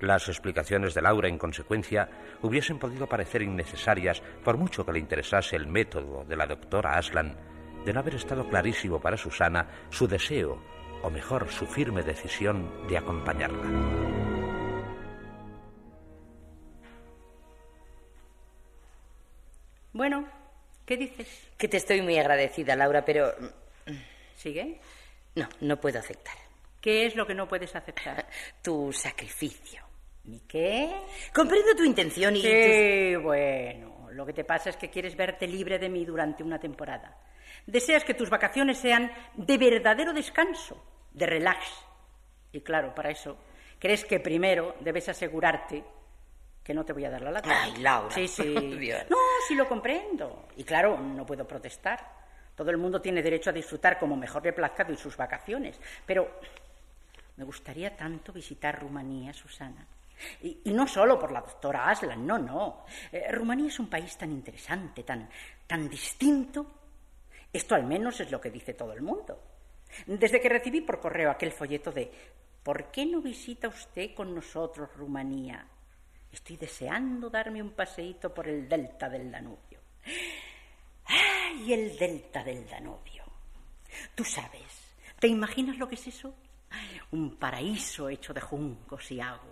Las 0.00 0.28
explicaciones 0.28 0.92
de 0.92 1.02
Laura, 1.02 1.28
en 1.28 1.38
consecuencia, 1.38 2.08
hubiesen 2.42 2.80
podido 2.80 3.06
parecer 3.06 3.42
innecesarias 3.42 4.20
por 4.42 4.56
mucho 4.56 4.84
que 4.84 4.92
le 4.92 4.98
interesase 4.98 5.54
el 5.54 5.68
método 5.68 6.24
de 6.24 6.36
la 6.36 6.48
doctora 6.48 6.98
Aslan, 6.98 7.36
de 7.84 7.92
no 7.92 8.00
haber 8.00 8.16
estado 8.16 8.48
clarísimo 8.48 9.00
para 9.00 9.16
Susana 9.16 9.68
su 9.90 10.08
deseo, 10.08 10.60
o 11.02 11.10
mejor, 11.10 11.48
su 11.50 11.66
firme 11.66 12.02
decisión 12.02 12.68
de 12.88 12.98
acompañarla. 12.98 13.62
Bueno, 19.92 20.41
¿qué 20.84 20.96
dices? 20.96 21.50
Que 21.56 21.68
te 21.68 21.76
estoy 21.76 22.02
muy 22.02 22.18
agradecida, 22.18 22.76
Laura, 22.76 23.04
pero... 23.04 23.32
¿Sigue? 24.36 24.80
No, 25.34 25.48
no 25.60 25.80
puedo 25.80 25.98
aceptar. 25.98 26.34
¿Qué 26.80 27.06
es 27.06 27.14
lo 27.14 27.26
que 27.26 27.34
no 27.34 27.48
puedes 27.48 27.74
aceptar? 27.74 28.26
Tu 28.62 28.92
sacrificio. 28.92 29.82
¿Mi 30.24 30.40
qué? 30.40 30.90
Comprendo 31.34 31.74
tu 31.76 31.84
intención 31.84 32.36
y... 32.36 32.42
Sí, 32.42 33.16
bueno. 33.16 34.08
Lo 34.12 34.26
que 34.26 34.32
te 34.32 34.44
pasa 34.44 34.70
es 34.70 34.76
que 34.76 34.90
quieres 34.90 35.16
verte 35.16 35.46
libre 35.46 35.78
de 35.78 35.88
mí 35.88 36.04
durante 36.04 36.42
una 36.42 36.58
temporada. 36.58 37.18
Deseas 37.66 38.04
que 38.04 38.14
tus 38.14 38.28
vacaciones 38.28 38.78
sean 38.78 39.10
de 39.34 39.58
verdadero 39.58 40.12
descanso, 40.12 40.84
de 41.12 41.26
relax. 41.26 41.66
Y 42.52 42.60
claro, 42.60 42.94
para 42.94 43.10
eso, 43.10 43.38
crees 43.78 44.04
que 44.04 44.20
primero 44.20 44.76
debes 44.80 45.08
asegurarte 45.08 45.82
que 46.62 46.74
no 46.74 46.84
te 46.84 46.92
voy 46.92 47.04
a 47.04 47.10
dar 47.10 47.22
la 47.22 47.30
lata. 47.30 47.50
Ay, 47.62 47.76
Laura. 47.76 48.14
Sí, 48.14 48.28
sí. 48.28 48.54
Dios. 48.78 49.04
No, 49.10 49.16
sí 49.46 49.54
lo 49.54 49.68
comprendo. 49.68 50.48
Y 50.56 50.64
claro, 50.64 50.98
no 50.98 51.26
puedo 51.26 51.46
protestar. 51.46 52.22
Todo 52.54 52.70
el 52.70 52.76
mundo 52.76 53.00
tiene 53.00 53.22
derecho 53.22 53.50
a 53.50 53.52
disfrutar 53.52 53.98
como 53.98 54.16
mejor 54.16 54.44
le 54.44 54.52
plazca 54.52 54.84
de 54.84 54.96
sus 54.96 55.16
vacaciones. 55.16 55.80
Pero 56.06 56.40
me 57.36 57.44
gustaría 57.44 57.96
tanto 57.96 58.32
visitar 58.32 58.80
Rumanía, 58.80 59.32
Susana. 59.32 59.86
Y, 60.42 60.60
y 60.64 60.72
no 60.72 60.86
solo 60.86 61.18
por 61.18 61.32
la 61.32 61.40
doctora 61.40 61.88
Aslan, 61.88 62.24
no, 62.26 62.38
no. 62.38 62.84
Eh, 63.10 63.32
Rumanía 63.32 63.68
es 63.68 63.78
un 63.80 63.88
país 63.88 64.16
tan 64.16 64.30
interesante, 64.30 65.02
tan, 65.02 65.28
tan 65.66 65.88
distinto. 65.88 66.66
Esto 67.52 67.74
al 67.74 67.84
menos 67.84 68.20
es 68.20 68.30
lo 68.30 68.40
que 68.40 68.50
dice 68.50 68.74
todo 68.74 68.92
el 68.92 69.02
mundo. 69.02 69.40
Desde 70.06 70.40
que 70.40 70.48
recibí 70.48 70.80
por 70.80 71.00
correo 71.00 71.30
aquel 71.30 71.52
folleto 71.52 71.90
de 71.90 72.10
¿Por 72.62 72.92
qué 72.92 73.04
no 73.04 73.20
visita 73.20 73.66
usted 73.66 74.14
con 74.14 74.34
nosotros 74.34 74.88
Rumanía? 74.96 75.66
Estoy 76.32 76.56
deseando 76.56 77.28
darme 77.28 77.62
un 77.62 77.72
paseíto 77.72 78.32
por 78.32 78.48
el 78.48 78.66
delta 78.68 79.08
del 79.08 79.30
Danubio. 79.30 79.80
¡Ay, 81.04 81.72
el 81.72 81.98
delta 81.98 82.42
del 82.42 82.66
Danubio! 82.66 83.22
Tú 84.14 84.24
sabes, 84.24 84.94
¿te 85.20 85.28
imaginas 85.28 85.76
lo 85.76 85.86
que 85.86 85.96
es 85.96 86.06
eso? 86.06 86.34
Un 87.10 87.36
paraíso 87.36 88.08
hecho 88.08 88.32
de 88.32 88.40
juncos 88.40 89.12
y 89.12 89.20
agua, 89.20 89.51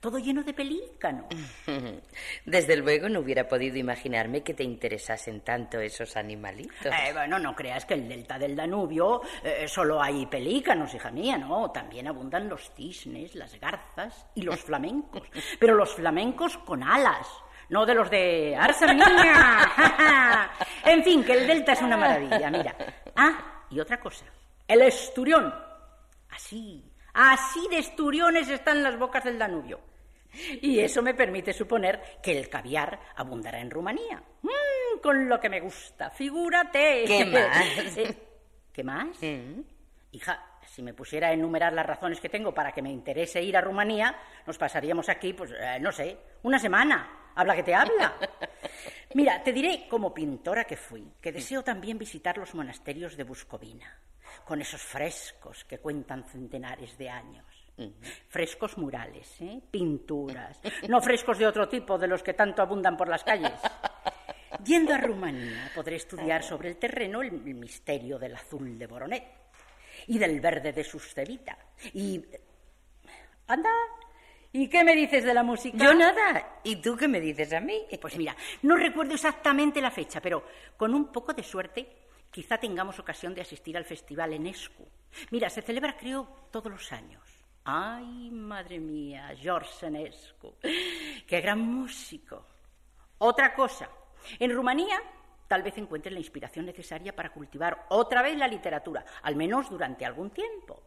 todo 0.00 0.18
lleno 0.18 0.42
de 0.42 0.52
pelícanos. 0.52 1.26
Desde 2.44 2.76
luego 2.76 3.08
no 3.08 3.20
hubiera 3.20 3.48
podido 3.48 3.76
imaginarme 3.76 4.42
que 4.42 4.54
te 4.54 4.62
interesasen 4.62 5.40
tanto 5.40 5.80
esos 5.80 6.16
animalitos. 6.16 6.86
Eh, 6.86 7.12
bueno, 7.12 7.38
no 7.38 7.54
creas 7.54 7.84
que 7.84 7.94
el 7.94 8.08
delta 8.08 8.38
del 8.38 8.54
Danubio 8.54 9.22
eh, 9.42 9.66
solo 9.68 10.02
hay 10.02 10.26
pelícanos, 10.26 10.94
hija 10.94 11.10
mía, 11.10 11.38
no. 11.38 11.70
También 11.70 12.08
abundan 12.08 12.48
los 12.48 12.70
cisnes, 12.74 13.34
las 13.34 13.58
garzas 13.58 14.26
y 14.34 14.42
los 14.42 14.60
flamencos. 14.64 15.22
Pero 15.58 15.74
los 15.74 15.94
flamencos 15.94 16.58
con 16.58 16.82
alas, 16.82 17.26
no 17.68 17.86
de 17.86 17.94
los 17.94 18.10
de 18.10 18.56
Arsa 18.56 18.92
Niña. 18.92 20.50
en 20.84 21.02
fin, 21.02 21.24
que 21.24 21.32
el 21.32 21.46
delta 21.46 21.72
es 21.72 21.82
una 21.82 21.96
maravilla, 21.96 22.50
mira. 22.50 22.76
Ah, 23.16 23.64
y 23.70 23.80
otra 23.80 23.98
cosa. 23.98 24.24
El 24.66 24.82
esturión. 24.82 25.54
Así, 26.30 26.93
así 27.14 27.66
de 27.70 27.78
esturiones 27.78 28.48
están 28.48 28.82
las 28.82 28.98
bocas 28.98 29.24
del 29.24 29.38
Danubio. 29.38 29.80
Y 30.60 30.80
eso 30.80 31.00
me 31.00 31.14
permite 31.14 31.52
suponer 31.52 32.18
que 32.22 32.36
el 32.36 32.48
caviar 32.48 32.98
abundará 33.16 33.60
en 33.60 33.70
Rumanía. 33.70 34.22
Mm, 34.42 35.00
con 35.00 35.28
lo 35.28 35.38
que 35.40 35.48
me 35.48 35.60
gusta, 35.60 36.10
figúrate. 36.10 37.04
¿Qué 37.06 37.24
más? 37.26 37.96
Eh, 37.96 38.16
¿Qué 38.72 38.82
más? 38.82 39.16
Hija, 40.10 40.58
si 40.66 40.82
me 40.82 40.94
pusiera 40.94 41.28
a 41.28 41.32
enumerar 41.32 41.72
las 41.72 41.86
razones 41.86 42.20
que 42.20 42.28
tengo 42.28 42.52
para 42.52 42.72
que 42.72 42.82
me 42.82 42.90
interese 42.90 43.42
ir 43.42 43.56
a 43.56 43.60
Rumanía, 43.60 44.16
nos 44.46 44.58
pasaríamos 44.58 45.08
aquí, 45.08 45.32
pues, 45.32 45.52
eh, 45.52 45.78
no 45.80 45.92
sé, 45.92 46.16
una 46.42 46.58
semana. 46.58 47.30
Habla 47.36 47.56
que 47.56 47.62
te 47.62 47.74
habla. 47.74 48.14
Mira, 49.14 49.42
te 49.42 49.52
diré 49.52 49.86
como 49.88 50.14
pintora 50.14 50.64
que 50.64 50.76
fui, 50.76 51.12
que 51.20 51.32
deseo 51.32 51.62
también 51.62 51.98
visitar 51.98 52.38
los 52.38 52.54
monasterios 52.54 53.16
de 53.16 53.24
Buscovina, 53.24 53.98
con 54.44 54.60
esos 54.60 54.82
frescos 54.82 55.64
que 55.64 55.78
cuentan 55.78 56.24
centenares 56.24 56.96
de 56.98 57.08
años. 57.08 57.44
Frescos 58.28 58.78
murales, 58.78 59.40
¿eh? 59.40 59.60
pinturas, 59.68 60.60
no 60.88 61.00
frescos 61.00 61.38
de 61.38 61.46
otro 61.46 61.68
tipo, 61.68 61.98
de 61.98 62.06
los 62.06 62.22
que 62.22 62.34
tanto 62.34 62.62
abundan 62.62 62.96
por 62.96 63.08
las 63.08 63.24
calles. 63.24 63.52
Yendo 64.64 64.94
a 64.94 64.98
Rumanía 64.98 65.72
podré 65.74 65.96
estudiar 65.96 66.44
sobre 66.44 66.68
el 66.68 66.76
terreno 66.76 67.20
el 67.22 67.32
misterio 67.32 68.18
del 68.18 68.36
azul 68.36 68.78
de 68.78 68.86
Boronet 68.86 69.24
y 70.06 70.18
del 70.18 70.40
verde 70.40 70.72
de 70.72 70.84
Suscevita. 70.84 71.58
Y... 71.92 72.24
Anda, 73.48 73.70
¿y 74.52 74.68
qué 74.68 74.84
me 74.84 74.94
dices 74.94 75.24
de 75.24 75.34
la 75.34 75.42
música? 75.42 75.76
Yo 75.76 75.92
nada. 75.92 76.60
¿Y 76.62 76.76
tú 76.76 76.96
qué 76.96 77.08
me 77.08 77.20
dices 77.20 77.52
a 77.52 77.60
mí? 77.60 77.86
Pues 78.00 78.16
mira, 78.16 78.36
no 78.62 78.76
recuerdo 78.76 79.14
exactamente 79.14 79.82
la 79.82 79.90
fecha, 79.90 80.20
pero 80.20 80.44
con 80.76 80.94
un 80.94 81.10
poco 81.10 81.32
de 81.32 81.42
suerte 81.42 82.03
quizá 82.34 82.58
tengamos 82.58 82.98
ocasión 82.98 83.32
de 83.32 83.42
asistir 83.42 83.76
al 83.76 83.84
festival 83.84 84.32
en 84.32 84.48
Escu. 84.48 84.84
Mira, 85.30 85.48
se 85.48 85.62
celebra 85.62 85.96
creo 85.96 86.26
todos 86.50 86.70
los 86.72 86.90
años. 86.90 87.22
Ay, 87.64 88.28
madre 88.32 88.80
mía, 88.80 89.32
George 89.40 89.86
Enescu. 89.86 90.56
Qué 90.60 91.40
gran 91.40 91.60
músico. 91.60 92.44
Otra 93.18 93.54
cosa, 93.54 93.88
en 94.40 94.50
Rumanía 94.52 95.00
tal 95.46 95.62
vez 95.62 95.78
encuentres 95.78 96.12
la 96.12 96.18
inspiración 96.18 96.66
necesaria 96.66 97.14
para 97.14 97.30
cultivar 97.32 97.86
otra 97.90 98.20
vez 98.20 98.36
la 98.36 98.48
literatura, 98.48 99.04
al 99.22 99.36
menos 99.36 99.70
durante 99.70 100.04
algún 100.04 100.30
tiempo. 100.30 100.82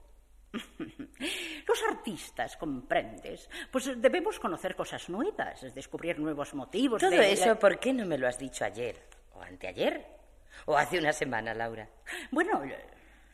Los 0.51 1.84
artistas, 1.89 2.58
comprendes, 2.58 3.50
pues 3.72 3.89
debemos 4.01 4.38
conocer 4.39 4.75
cosas 4.75 5.08
nuevas, 5.10 5.74
descubrir 5.74 6.20
nuevos 6.20 6.54
motivos. 6.54 7.00
Todo 7.00 7.12
de- 7.12 7.32
eso, 7.32 7.58
¿por 7.58 7.80
qué 7.80 7.94
no 7.94 8.06
me 8.06 8.18
lo 8.18 8.27
has 8.27 8.38
dicho 8.38 8.66
ayer? 8.66 9.01
¿O 9.34 9.42
anteayer? 9.42 10.16
¿O 10.66 10.78
hace 10.78 11.00
una 11.00 11.14
semana, 11.14 11.54
Laura? 11.54 11.88
Bueno, 12.32 12.62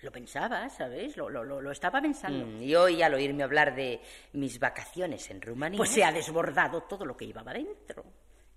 lo, 0.02 0.12
pensaba, 0.12 0.70
¿sabes? 0.70 1.16
Lo, 1.18 1.30
lo- 1.30 1.44
lo- 1.44 1.62
lo 1.62 1.72
estaba 1.72 2.02
pensando. 2.02 2.46
Mm, 2.46 2.62
y 2.64 2.76
hoy, 2.76 3.02
al 3.02 3.14
oírme 3.14 3.44
hablar 3.44 3.74
de 3.76 4.02
mis 4.34 4.60
vacaciones 4.60 5.30
en 5.32 5.42
Rumanía... 5.42 5.78
Pues 5.78 5.90
se 5.92 6.04
ha 6.04 6.12
desbordado 6.12 6.84
todo 6.84 7.06
lo 7.06 7.16
que 7.18 7.26
llevaba 7.26 7.54
dentro. 7.54 8.04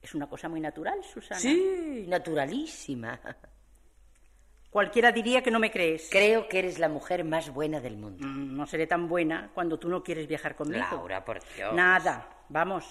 Es 0.03 0.15
una 0.15 0.29
cosa 0.29 0.49
muy 0.49 0.61
natural, 0.61 1.03
Susana. 1.03 1.41
Sí, 1.41 2.05
naturalísima. 2.09 3.19
Cualquiera 4.71 5.11
diría 5.11 5.43
que 5.43 5.51
no 5.51 5.59
me 5.59 5.71
crees. 5.71 6.09
Creo 6.11 6.49
que 6.49 6.59
eres 6.59 6.79
la 6.79 6.89
mujer 6.89 7.25
más 7.25 7.49
buena 7.51 7.81
del 7.81 7.97
mundo. 7.97 8.27
Mm, 8.27 8.57
No 8.57 8.67
seré 8.67 8.87
tan 8.87 9.09
buena 9.09 9.51
cuando 9.55 9.79
tú 9.79 9.89
no 9.89 10.03
quieres 10.03 10.27
viajar 10.29 10.55
conmigo. 10.55 10.85
Laura, 10.91 11.25
por 11.25 11.39
Dios. 11.57 11.73
Nada. 11.73 12.29
Vamos, 12.51 12.85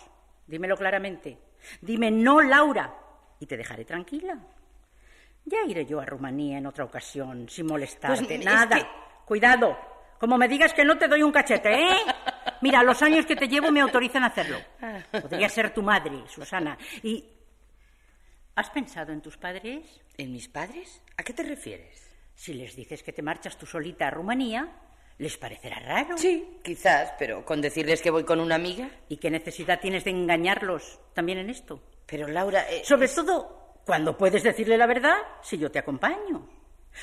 dímelo 0.47 0.75
claramente. 0.75 1.37
Dime 1.81 2.09
no, 2.11 2.41
Laura, 2.41 2.93
y 3.39 3.45
te 3.45 3.55
dejaré 3.57 3.85
tranquila. 3.85 4.37
Ya 5.45 5.59
iré 5.67 5.85
yo 5.85 5.99
a 5.99 6.05
Rumanía 6.05 6.57
en 6.57 6.65
otra 6.65 6.83
ocasión, 6.85 7.47
sin 7.49 7.67
molestarte. 7.67 8.23
Pues, 8.25 8.39
es 8.39 8.45
Nada. 8.45 8.77
que- 8.77 8.87
Cuidado. 9.25 9.77
Como 10.19 10.37
me 10.37 10.47
digas 10.47 10.73
que 10.73 10.83
no 10.85 10.97
te 10.97 11.07
doy 11.07 11.21
un 11.23 11.31
cachete, 11.31 11.73
¿eh? 11.73 11.95
Mira, 12.61 12.81
los 12.83 13.01
años 13.01 13.25
que 13.25 13.35
te 13.35 13.47
llevo 13.47 13.71
me 13.71 13.81
autorizan 13.81 14.23
a 14.23 14.27
hacerlo. 14.27 14.57
Podría 15.11 15.49
ser 15.49 15.73
tu 15.73 15.83
madre, 15.83 16.23
Susana. 16.27 16.77
Y... 17.03 17.23
¿Has 18.55 18.69
pensado 18.69 19.11
en 19.11 19.21
tus 19.21 19.37
padres? 19.37 20.01
¿En 20.17 20.31
mis 20.31 20.47
padres? 20.47 21.01
¿A 21.17 21.23
qué 21.23 21.33
te 21.33 21.43
refieres? 21.43 22.09
Si 22.33 22.53
les 22.53 22.75
dices 22.75 23.03
que 23.03 23.11
te 23.11 23.21
marchas 23.21 23.57
tú 23.57 23.65
solita 23.65 24.07
a 24.07 24.11
Rumanía, 24.11 24.69
les 25.17 25.37
parecerá 25.37 25.79
raro. 25.79 26.17
Sí, 26.17 26.59
quizás, 26.63 27.13
pero 27.19 27.43
con 27.45 27.61
decirles 27.61 28.01
que 28.01 28.09
voy 28.11 28.23
con 28.23 28.39
una 28.39 28.55
amiga. 28.55 28.89
¿Y 29.09 29.17
qué 29.17 29.29
necesidad 29.29 29.79
tienes 29.81 30.05
de 30.05 30.11
engañarlos 30.11 30.99
también 31.13 31.39
en 31.39 31.49
esto? 31.49 31.81
Pero 32.05 32.27
Laura... 32.27 32.65
eh, 32.71 32.81
Sobre 32.85 33.09
todo, 33.09 33.64
cuando 33.85 34.17
puedes 34.17 34.43
decirle 34.43 34.77
la 34.77 34.87
verdad, 34.87 35.17
si 35.41 35.57
yo 35.57 35.71
te 35.71 35.79
acompaño. 35.79 36.47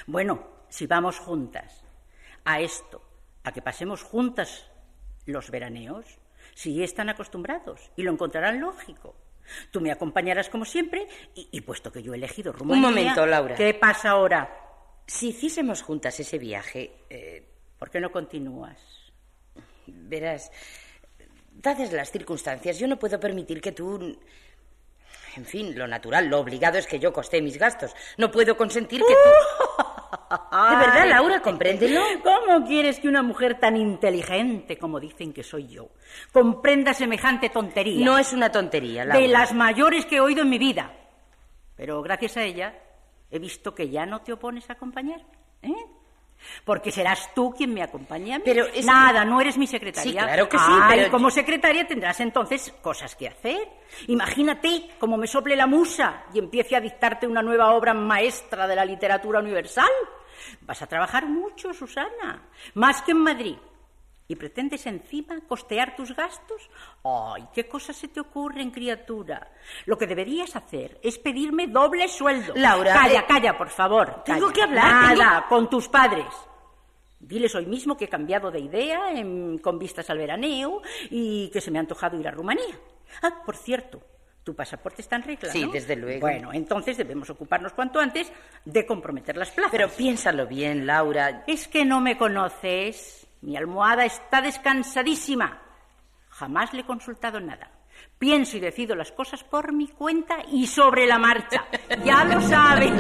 Bueno, 0.07 0.47
si 0.69 0.87
vamos 0.87 1.19
juntas 1.19 1.85
a 2.45 2.61
esto, 2.61 3.03
a 3.45 3.53
que 3.53 3.63
pasemos 3.63 4.03
juntas 4.03 4.67
los 5.27 5.51
veraneos, 5.51 6.19
si 6.55 6.83
están 6.83 7.09
acostumbrados 7.09 7.91
y 7.97 8.03
lo 8.03 8.13
encontrarán 8.13 8.61
lógico. 8.61 9.15
Tú 9.71 9.81
me 9.81 9.91
acompañarás 9.91 10.49
como 10.49 10.65
siempre 10.65 11.07
y, 11.35 11.49
y 11.53 11.61
puesto 11.61 11.93
que 11.93 12.03
yo 12.03 12.13
he 12.13 12.17
elegido 12.17 12.53
Rumanía... 12.53 12.83
momento, 12.83 13.27
Laura. 13.27 13.55
¿Qué 13.55 13.75
pasa 13.75 14.11
ahora? 14.11 14.59
Si 15.07 15.29
hiciésemos 15.29 15.83
juntas 15.83 16.19
ese 16.21 16.39
viaje, 16.39 17.05
eh, 17.11 17.53
¿Por 17.83 17.91
qué 17.91 17.99
no 17.99 18.13
continúas? 18.13 18.79
verás, 19.89 20.53
dadas 21.51 21.93
las 21.93 22.13
circunstancias, 22.13 22.79
yo 22.79 22.87
no 22.87 22.97
puedo 22.97 23.19
permitir 23.19 23.61
que 23.61 23.73
tú... 23.73 24.21
En 25.37 25.45
fin, 25.45 25.77
lo 25.77 25.87
natural, 25.87 26.27
lo 26.29 26.41
obligado 26.41 26.79
es 26.79 26.87
que 26.87 26.99
yo 26.99 27.13
coste 27.13 27.41
mis 27.41 27.59
gastos. 27.59 27.95
No 28.19 28.31
puedo 28.31 28.57
consentir 28.57 29.01
que 29.01 29.15
tú... 29.15 29.83
De 30.33 30.77
verdad, 30.77 31.09
Laura, 31.09 31.41
compréndelo. 31.41 32.01
¿Cómo 32.23 32.67
quieres 32.67 33.01
que 33.01 33.09
una 33.09 33.23
mujer 33.23 33.59
tan 33.59 33.77
inteligente 33.77 34.77
como 34.79 35.01
dicen 35.01 35.33
que 35.33 35.43
soy 35.43 35.69
yo 35.69 35.89
comprenda 36.33 36.93
semejante 36.93 37.49
tontería? 37.49 38.05
No 38.05 38.19
es 38.19 38.33
una 38.33 38.51
tontería, 38.51 39.05
Laura. 39.05 39.21
de 39.21 39.29
las 39.29 39.53
mayores 39.55 40.05
que 40.07 40.17
he 40.17 40.21
oído 40.21 40.43
en 40.43 40.51
mi 40.51 40.59
vida. 40.59 40.93
Pero 41.77 42.03
gracias 42.03 42.37
a 42.37 42.43
ella 42.43 42.75
he 43.31 43.39
visto 43.39 43.75
que 43.75 43.89
ya 43.89 44.05
no 44.05 44.21
te 44.21 44.33
opones 44.33 44.69
a 44.69 44.75
acompañarme. 44.75 45.25
¿eh? 45.63 45.75
Porque 46.65 46.91
serás 46.91 47.33
tú 47.35 47.53
quien 47.57 47.73
me 47.75 47.83
acompañe 47.83 48.35
a 48.35 48.39
mí. 48.39 48.43
Pero 48.45 48.67
es 48.67 48.85
Nada, 48.85 49.25
no 49.25 49.41
eres 49.41 49.59
mi 49.59 49.67
secretaria. 49.67 50.13
Sí, 50.13 50.17
claro 50.17 50.49
que 50.49 50.59
sí, 50.59 50.65
Ay, 50.69 50.99
pero- 51.01 51.11
como 51.11 51.31
secretaria 51.31 51.87
tendrás 51.87 52.21
entonces 52.21 52.73
cosas 52.83 53.15
que 53.17 53.29
hacer. 53.29 53.69
Imagínate 54.07 54.91
cómo 54.99 55.17
me 55.17 55.27
sople 55.27 55.57
la 55.57 55.67
musa 55.67 56.25
y 56.33 56.39
empiece 56.39 56.77
a 56.77 56.81
dictarte 56.81 57.27
una 57.27 57.43
nueva 57.43 57.73
obra 57.73 57.95
maestra 57.95 58.67
de 58.67 58.77
la 58.77 58.85
literatura 58.85 59.41
universal. 59.41 59.91
Vas 60.63 60.83
a 60.83 60.87
trabajar 60.87 61.27
mucho, 61.27 61.73
Susana, 61.73 62.43
más 62.75 63.03
que 63.03 63.13
en 63.13 63.19
Madrid. 63.19 63.57
¿Y 64.33 64.37
pretendes 64.37 64.87
encima 64.87 65.39
costear 65.47 65.95
tus 65.95 66.17
gastos? 66.17 66.71
¡Ay, 67.05 67.47
qué 67.53 67.69
cosas 67.69 67.95
se 67.95 68.09
te 68.09 68.19
ocurren, 68.19 68.71
criatura! 68.71 69.53
Lo 69.85 69.99
que 69.99 70.07
deberías 70.07 70.57
hacer 70.57 70.99
es 71.03 71.19
pedirme 71.19 71.67
doble 71.67 72.09
sueldo. 72.09 72.55
Laura, 72.57 72.95
Calla, 72.95 73.21
eh, 73.21 73.25
calla, 73.29 73.59
por 73.59 73.69
favor. 73.69 74.23
tengo 74.25 74.47
calla. 74.47 74.53
que 74.55 74.63
hablar, 74.63 75.19
Nada, 75.19 75.45
con 75.51 75.69
tus 75.69 75.87
padres. 75.87 76.25
Diles 77.21 77.55
hoy 77.55 77.67
mismo 77.67 77.95
que 77.95 78.07
he 78.07 78.09
cambiado 78.09 78.51
de 78.51 78.61
idea 78.61 79.13
en- 79.13 79.59
con 79.59 79.79
vistas 79.79 80.09
al 80.09 80.17
veraneo 80.17 80.81
y 81.11 81.51
que 81.51 81.61
se 81.61 81.71
me 81.71 81.77
ha 81.77 81.83
antojado 81.83 82.19
ir 82.19 82.27
a 82.27 82.31
Rumanía. 82.31 82.75
Ah, 83.21 83.43
por 83.45 83.55
cierto, 83.55 84.01
tu 84.43 84.57
pasaporte 84.57 85.03
está 85.03 85.17
en 85.17 85.25
regla, 85.25 85.53
Sí, 85.53 85.67
¿no? 85.67 85.73
desde 85.73 85.95
luego. 85.95 86.21
Bueno, 86.23 86.55
entonces 86.55 86.97
debemos 86.97 87.29
ocuparnos 87.29 87.75
cuanto 87.75 88.01
antes 88.01 88.33
de 88.65 88.87
comprometer 88.87 89.37
las 89.37 89.51
plazas. 89.51 89.73
Pero 89.73 89.91
piénsalo 89.91 90.47
bien, 90.47 90.87
Laura. 90.87 91.45
Es 91.47 91.69
que 91.69 91.85
no 91.85 92.01
me 92.01 92.17
conoces. 92.17 93.22
Mi 93.43 93.57
almohada 93.57 94.05
está 94.05 94.41
descansadísima. 94.41 95.61
Jamás 96.29 96.73
le 96.73 96.81
he 96.81 96.87
consultado 96.87 97.41
nada. 97.41 97.71
Pienso 98.19 98.57
y 98.57 98.61
decido 98.61 98.95
las 98.95 99.11
cosas 99.11 99.43
por 99.43 99.73
mi 99.73 99.89
cuenta 99.89 100.39
y 100.51 100.67
sobre 100.67 101.07
la 101.07 101.19
marcha. 101.19 101.65
Ya 102.05 102.25
lo 102.25 102.41
sabes. 102.41 102.93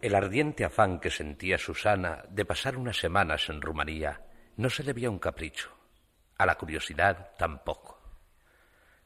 El 0.00 0.14
ardiente 0.14 0.64
afán 0.64 1.00
que 1.00 1.10
sentía 1.10 1.58
Susana 1.58 2.22
de 2.30 2.44
pasar 2.44 2.76
unas 2.76 2.96
semanas 2.96 3.48
en 3.48 3.60
Rumanía 3.60 4.27
no 4.58 4.68
se 4.68 4.82
debía 4.82 5.06
a 5.06 5.10
un 5.12 5.20
capricho, 5.20 5.70
a 6.36 6.44
la 6.44 6.56
curiosidad 6.56 7.30
tampoco. 7.38 7.96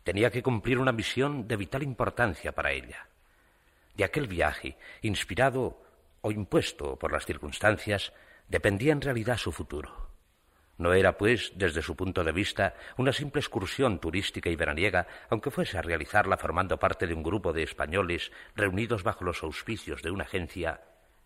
Tenía 0.03 0.31
que 0.31 0.43
cumplir 0.43 0.79
una 0.79 0.93
misión 0.93 1.47
de 1.47 1.57
vital 1.57 1.83
importancia 1.83 2.53
para 2.53 2.73
ella. 2.73 3.07
De 3.95 4.03
aquel 4.03 4.27
viaje, 4.27 4.79
inspirado 5.03 5.79
o 6.23 6.33
impuesto 6.33 6.97
por 6.99 7.13
las 7.13 7.27
circunstancias, 7.27 8.15
dependía 8.49 8.93
en 8.93 9.03
realidad 9.03 9.37
su 9.37 9.53
futuro. 9.53 10.11
No 10.79 10.95
era, 10.95 11.19
pues, 11.19 11.53
desde 11.55 11.83
su 11.83 11.95
punto 11.95 12.25
de 12.25 12.33
vista, 12.33 12.75
una 12.97 13.13
simple 13.13 13.41
excursión 13.41 13.99
turística 13.99 14.49
y 14.49 14.57
veraniega, 14.57 15.07
aunque 15.29 15.51
fuese 15.51 15.77
a 15.77 15.83
realizarla 15.83 16.39
formando 16.39 16.79
parte 16.79 17.07
de 17.07 17.13
un 17.13 17.23
grupo 17.23 17.53
de 17.53 17.63
españoles 17.63 18.33
reunidos 18.57 19.03
bajo 19.03 19.25
los 19.25 19.43
auspicios 19.43 20.03
de 20.03 20.11
una 20.11 20.25
agencia, 20.25 20.81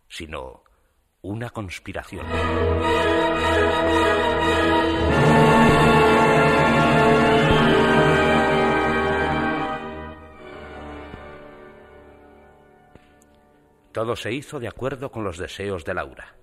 sino 0.08 0.64
una 1.26 1.50
conspiración. 1.50 2.24
Todo 13.92 14.14
se 14.14 14.32
hizo 14.32 14.60
de 14.60 14.68
acuerdo 14.68 15.10
con 15.10 15.24
los 15.24 15.38
deseos 15.38 15.84
de 15.84 15.94
Laura. 15.94 16.36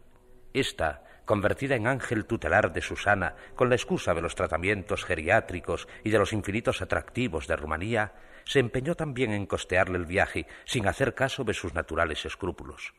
Esta 0.54 1.04
convertida 1.26 1.76
en 1.76 1.88
ángel 1.88 2.26
tutelar 2.26 2.74
de 2.74 2.82
Susana 2.82 3.36
con 3.56 3.70
la 3.70 3.76
excusa 3.76 4.14
de 4.14 4.22
los 4.22 4.36
tratamientos 4.36 5.06
geriátricos 5.06 5.88
y 6.04 6.10
de 6.10 6.20
los 6.20 6.34
infinitos 6.34 6.82
atractivos 6.82 7.48
de 7.48 7.56
Rumanía, 7.56 8.14
se 8.44 8.60
empeñó 8.60 8.96
también 8.96 9.32
en 9.32 9.46
costearle 9.46 9.98
el 9.98 10.06
viaje 10.06 10.48
sin 10.66 10.88
hacer 10.88 11.14
caso 11.14 11.44
de 11.44 11.54
sus 11.54 11.74
naturales 11.74 12.26
escrúpulos. 12.26 12.94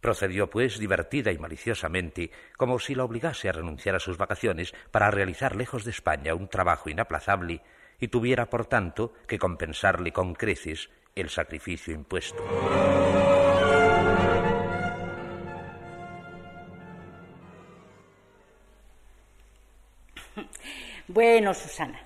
Procedió, 0.00 0.48
pues, 0.48 0.78
divertida 0.78 1.32
y 1.32 1.38
maliciosamente, 1.38 2.30
como 2.56 2.78
si 2.78 2.94
la 2.94 3.04
obligase 3.04 3.48
a 3.48 3.52
renunciar 3.52 3.94
a 3.96 4.00
sus 4.00 4.16
vacaciones 4.16 4.74
para 4.90 5.10
realizar 5.10 5.56
lejos 5.56 5.84
de 5.84 5.90
España 5.90 6.34
un 6.34 6.48
trabajo 6.48 6.88
inaplazable 6.88 7.62
y 8.00 8.08
tuviera, 8.08 8.48
por 8.48 8.66
tanto, 8.66 9.12
que 9.26 9.38
compensarle 9.38 10.12
con 10.12 10.34
creces 10.34 10.90
el 11.14 11.30
sacrificio 11.30 11.92
impuesto. 11.94 12.44
Bueno, 21.08 21.54
Susana, 21.54 21.98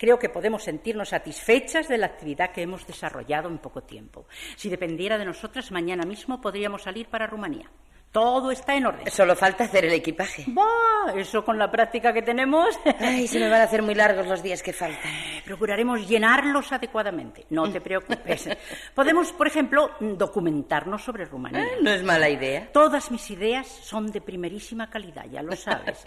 creo 0.00 0.18
que 0.18 0.30
podemos 0.30 0.64
sentirnos 0.64 1.10
satisfechas 1.10 1.86
de 1.86 1.98
la 1.98 2.06
actividad 2.06 2.52
que 2.52 2.62
hemos 2.62 2.86
desarrollado 2.86 3.50
en 3.50 3.58
poco 3.58 3.82
tiempo. 3.82 4.24
Si 4.56 4.70
dependiera 4.70 5.18
de 5.18 5.26
nosotras, 5.26 5.70
mañana 5.70 6.04
mismo 6.06 6.40
podríamos 6.40 6.82
salir 6.84 7.06
para 7.08 7.26
Rumanía. 7.26 7.70
Todo 8.10 8.50
está 8.50 8.74
en 8.74 8.86
orden. 8.86 9.08
Solo 9.10 9.36
falta 9.36 9.64
hacer 9.64 9.84
el 9.84 9.92
equipaje. 9.92 10.44
Bah, 10.48 11.12
eso 11.14 11.44
con 11.44 11.58
la 11.58 11.70
práctica 11.70 12.14
que 12.14 12.22
tenemos. 12.22 12.80
Ay, 12.98 13.28
se 13.28 13.38
me 13.38 13.48
van 13.48 13.60
a 13.60 13.64
hacer 13.64 13.82
muy 13.82 13.94
largos 13.94 14.26
los 14.26 14.42
días 14.42 14.62
que 14.62 14.72
faltan. 14.72 15.12
Procuraremos 15.44 16.08
llenarlos 16.08 16.72
adecuadamente. 16.72 17.44
No 17.50 17.70
te 17.70 17.80
preocupes. 17.80 18.48
Podemos, 18.94 19.32
por 19.32 19.46
ejemplo, 19.46 19.92
documentarnos 20.00 21.04
sobre 21.04 21.26
Rumanía. 21.26 21.62
Ah, 21.62 21.78
no 21.82 21.90
es 21.90 22.02
mala 22.02 22.28
idea. 22.28 22.72
Todas 22.72 23.10
mis 23.12 23.30
ideas 23.30 23.68
son 23.68 24.10
de 24.10 24.22
primerísima 24.22 24.88
calidad, 24.88 25.26
ya 25.30 25.42
lo 25.42 25.54
sabes. 25.54 26.02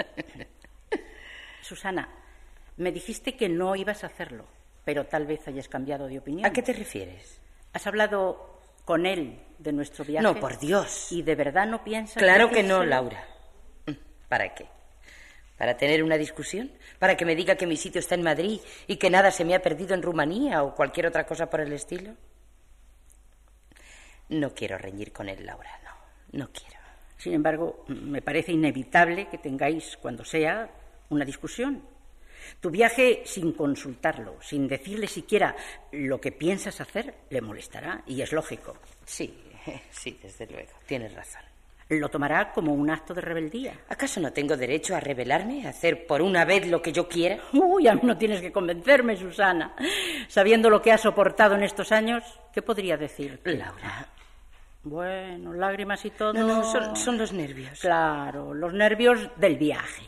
Susana, 1.61 2.09
me 2.77 2.91
dijiste 2.91 3.35
que 3.35 3.49
no 3.49 3.75
ibas 3.75 4.03
a 4.03 4.07
hacerlo, 4.07 4.45
pero 4.85 5.05
tal 5.05 5.25
vez 5.25 5.47
hayas 5.47 5.67
cambiado 5.67 6.07
de 6.07 6.19
opinión. 6.19 6.45
¿A 6.45 6.53
qué 6.53 6.61
te 6.61 6.73
refieres? 6.73 7.39
¿Has 7.73 7.87
hablado 7.87 8.59
con 8.85 9.05
él 9.05 9.39
de 9.59 9.71
nuestro 9.71 10.05
viaje? 10.05 10.23
No, 10.23 10.35
por 10.35 10.59
Dios. 10.59 11.11
¿Y 11.11 11.21
de 11.21 11.35
verdad 11.35 11.67
no 11.67 11.83
piensas? 11.83 12.21
Claro 12.21 12.49
que 12.49 12.63
no, 12.63 12.83
Laura. 12.83 13.23
¿Para 14.27 14.53
qué? 14.53 14.65
¿Para 15.57 15.77
tener 15.77 16.03
una 16.03 16.17
discusión? 16.17 16.71
¿Para 16.99 17.15
que 17.15 17.25
me 17.25 17.35
diga 17.35 17.55
que 17.55 17.67
mi 17.67 17.77
sitio 17.77 17.99
está 17.99 18.15
en 18.15 18.23
Madrid 18.23 18.59
y 18.87 18.97
que 18.97 19.09
nada 19.09 19.31
se 19.31 19.45
me 19.45 19.55
ha 19.55 19.61
perdido 19.61 19.93
en 19.93 20.01
Rumanía 20.01 20.63
o 20.63 20.75
cualquier 20.75 21.07
otra 21.07 21.25
cosa 21.25 21.49
por 21.49 21.61
el 21.61 21.71
estilo? 21.71 22.13
No 24.29 24.53
quiero 24.53 24.77
reñir 24.77 25.13
con 25.13 25.29
él, 25.29 25.45
Laura, 25.45 25.69
no, 25.83 26.39
no 26.39 26.49
quiero. 26.51 26.79
Sin 27.17 27.33
embargo, 27.33 27.85
me 27.87 28.21
parece 28.21 28.51
inevitable 28.51 29.27
que 29.29 29.37
tengáis, 29.37 29.97
cuando 30.01 30.25
sea, 30.25 30.69
una 31.09 31.23
discusión. 31.23 31.83
Tu 32.59 32.69
viaje 32.69 33.23
sin 33.25 33.53
consultarlo, 33.53 34.37
sin 34.41 34.67
decirle 34.67 35.07
siquiera 35.07 35.55
lo 35.91 36.19
que 36.19 36.31
piensas 36.31 36.79
hacer, 36.81 37.13
le 37.29 37.41
molestará 37.41 38.03
y 38.07 38.21
es 38.21 38.31
lógico. 38.31 38.77
Sí, 39.05 39.33
sí, 39.91 40.19
desde 40.21 40.47
luego. 40.47 40.71
Tienes 40.85 41.13
razón. 41.13 41.41
Lo 41.89 42.09
tomará 42.09 42.51
como 42.51 42.73
un 42.73 42.89
acto 42.89 43.13
de 43.13 43.21
rebeldía. 43.21 43.73
¿Acaso 43.89 44.19
no 44.19 44.31
tengo 44.31 44.55
derecho 44.55 44.95
a 44.95 44.99
rebelarme, 44.99 45.67
a 45.67 45.69
hacer 45.69 46.07
por 46.07 46.21
una 46.21 46.45
vez 46.45 46.67
lo 46.67 46.81
que 46.81 46.91
yo 46.93 47.07
quiera? 47.07 47.39
Uy, 47.53 47.87
a 47.87 47.93
mí 47.93 48.01
no 48.03 48.17
tienes 48.17 48.41
que 48.41 48.51
convencerme, 48.51 49.17
Susana. 49.17 49.75
Sabiendo 50.27 50.69
lo 50.69 50.81
que 50.81 50.91
has 50.91 51.01
soportado 51.01 51.55
en 51.55 51.63
estos 51.63 51.91
años, 51.91 52.23
¿qué 52.53 52.61
podría 52.61 52.97
decir? 52.97 53.39
Laura. 53.43 54.07
Bueno, 54.83 55.53
lágrimas 55.53 56.03
y 56.05 56.09
todo. 56.09 56.33
No, 56.33 56.47
no, 56.47 56.63
son, 56.63 56.95
son 56.95 57.17
los 57.17 57.31
nervios. 57.31 57.79
Claro, 57.79 58.53
los 58.53 58.73
nervios 58.73 59.29
del 59.37 59.57
viaje. 59.57 60.03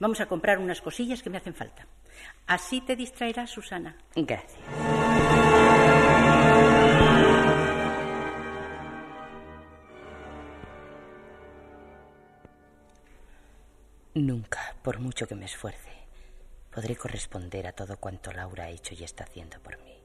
Vamos 0.00 0.20
a 0.20 0.26
comprar 0.26 0.58
unas 0.58 0.80
cosillas 0.80 1.22
que 1.22 1.30
me 1.30 1.38
hacen 1.38 1.54
falta. 1.54 1.86
Así 2.46 2.80
te 2.80 2.94
distraerás, 2.94 3.50
Susana. 3.50 3.96
Gracias. 4.14 4.62
Nunca, 14.14 14.74
por 14.82 14.98
mucho 14.98 15.28
que 15.28 15.36
me 15.36 15.44
esfuerce, 15.44 15.92
podré 16.72 16.96
corresponder 16.96 17.66
a 17.68 17.72
todo 17.72 17.98
cuanto 17.98 18.32
Laura 18.32 18.64
ha 18.64 18.70
hecho 18.70 18.94
y 18.94 19.04
está 19.04 19.24
haciendo 19.24 19.60
por 19.60 19.80
mí. 19.82 19.96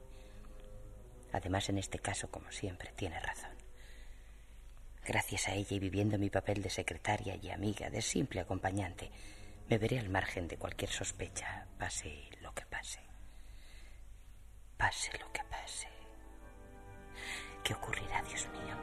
Además, 1.32 1.68
en 1.68 1.78
este 1.78 1.98
caso, 1.98 2.30
como 2.30 2.52
siempre, 2.52 2.92
tiene 2.94 3.18
razón. 3.18 3.50
Gracias 5.04 5.48
a 5.48 5.54
ella 5.54 5.76
y 5.76 5.80
viviendo 5.80 6.16
mi 6.16 6.30
papel 6.30 6.62
de 6.62 6.70
secretaria 6.70 7.36
y 7.36 7.50
amiga, 7.50 7.90
de 7.90 8.02
simple 8.02 8.40
acompañante, 8.40 9.10
me 9.68 9.78
veré 9.78 9.98
al 9.98 10.08
margen 10.08 10.48
de 10.48 10.56
cualquier 10.56 10.90
sospecha, 10.90 11.66
pase 11.78 12.28
lo 12.42 12.52
que 12.54 12.66
pase. 12.66 13.00
Pase 14.76 15.10
lo 15.18 15.32
que 15.32 15.42
pase. 15.44 15.88
¿Qué 17.62 17.74
ocurrirá, 17.74 18.22
Dios 18.22 18.46
mío? 18.48 18.76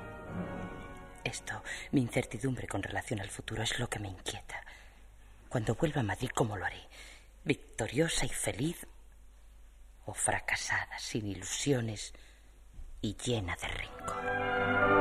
Esto, 1.23 1.63
mi 1.91 2.01
incertidumbre 2.01 2.67
con 2.67 2.81
relación 2.81 3.19
al 3.21 3.29
futuro, 3.29 3.61
es 3.61 3.77
lo 3.79 3.87
que 3.89 3.99
me 3.99 4.07
inquieta. 4.07 4.61
Cuando 5.49 5.75
vuelva 5.75 6.01
a 6.01 6.05
Madrid, 6.05 6.29
¿cómo 6.33 6.57
lo 6.57 6.65
haré? 6.65 6.87
¿Victoriosa 7.43 8.25
y 8.25 8.29
feliz? 8.29 8.87
¿O 10.05 10.13
fracasada, 10.13 10.97
sin 10.97 11.27
ilusiones 11.27 12.13
y 13.01 13.15
llena 13.15 13.55
de 13.55 13.67
rencor? 13.67 15.00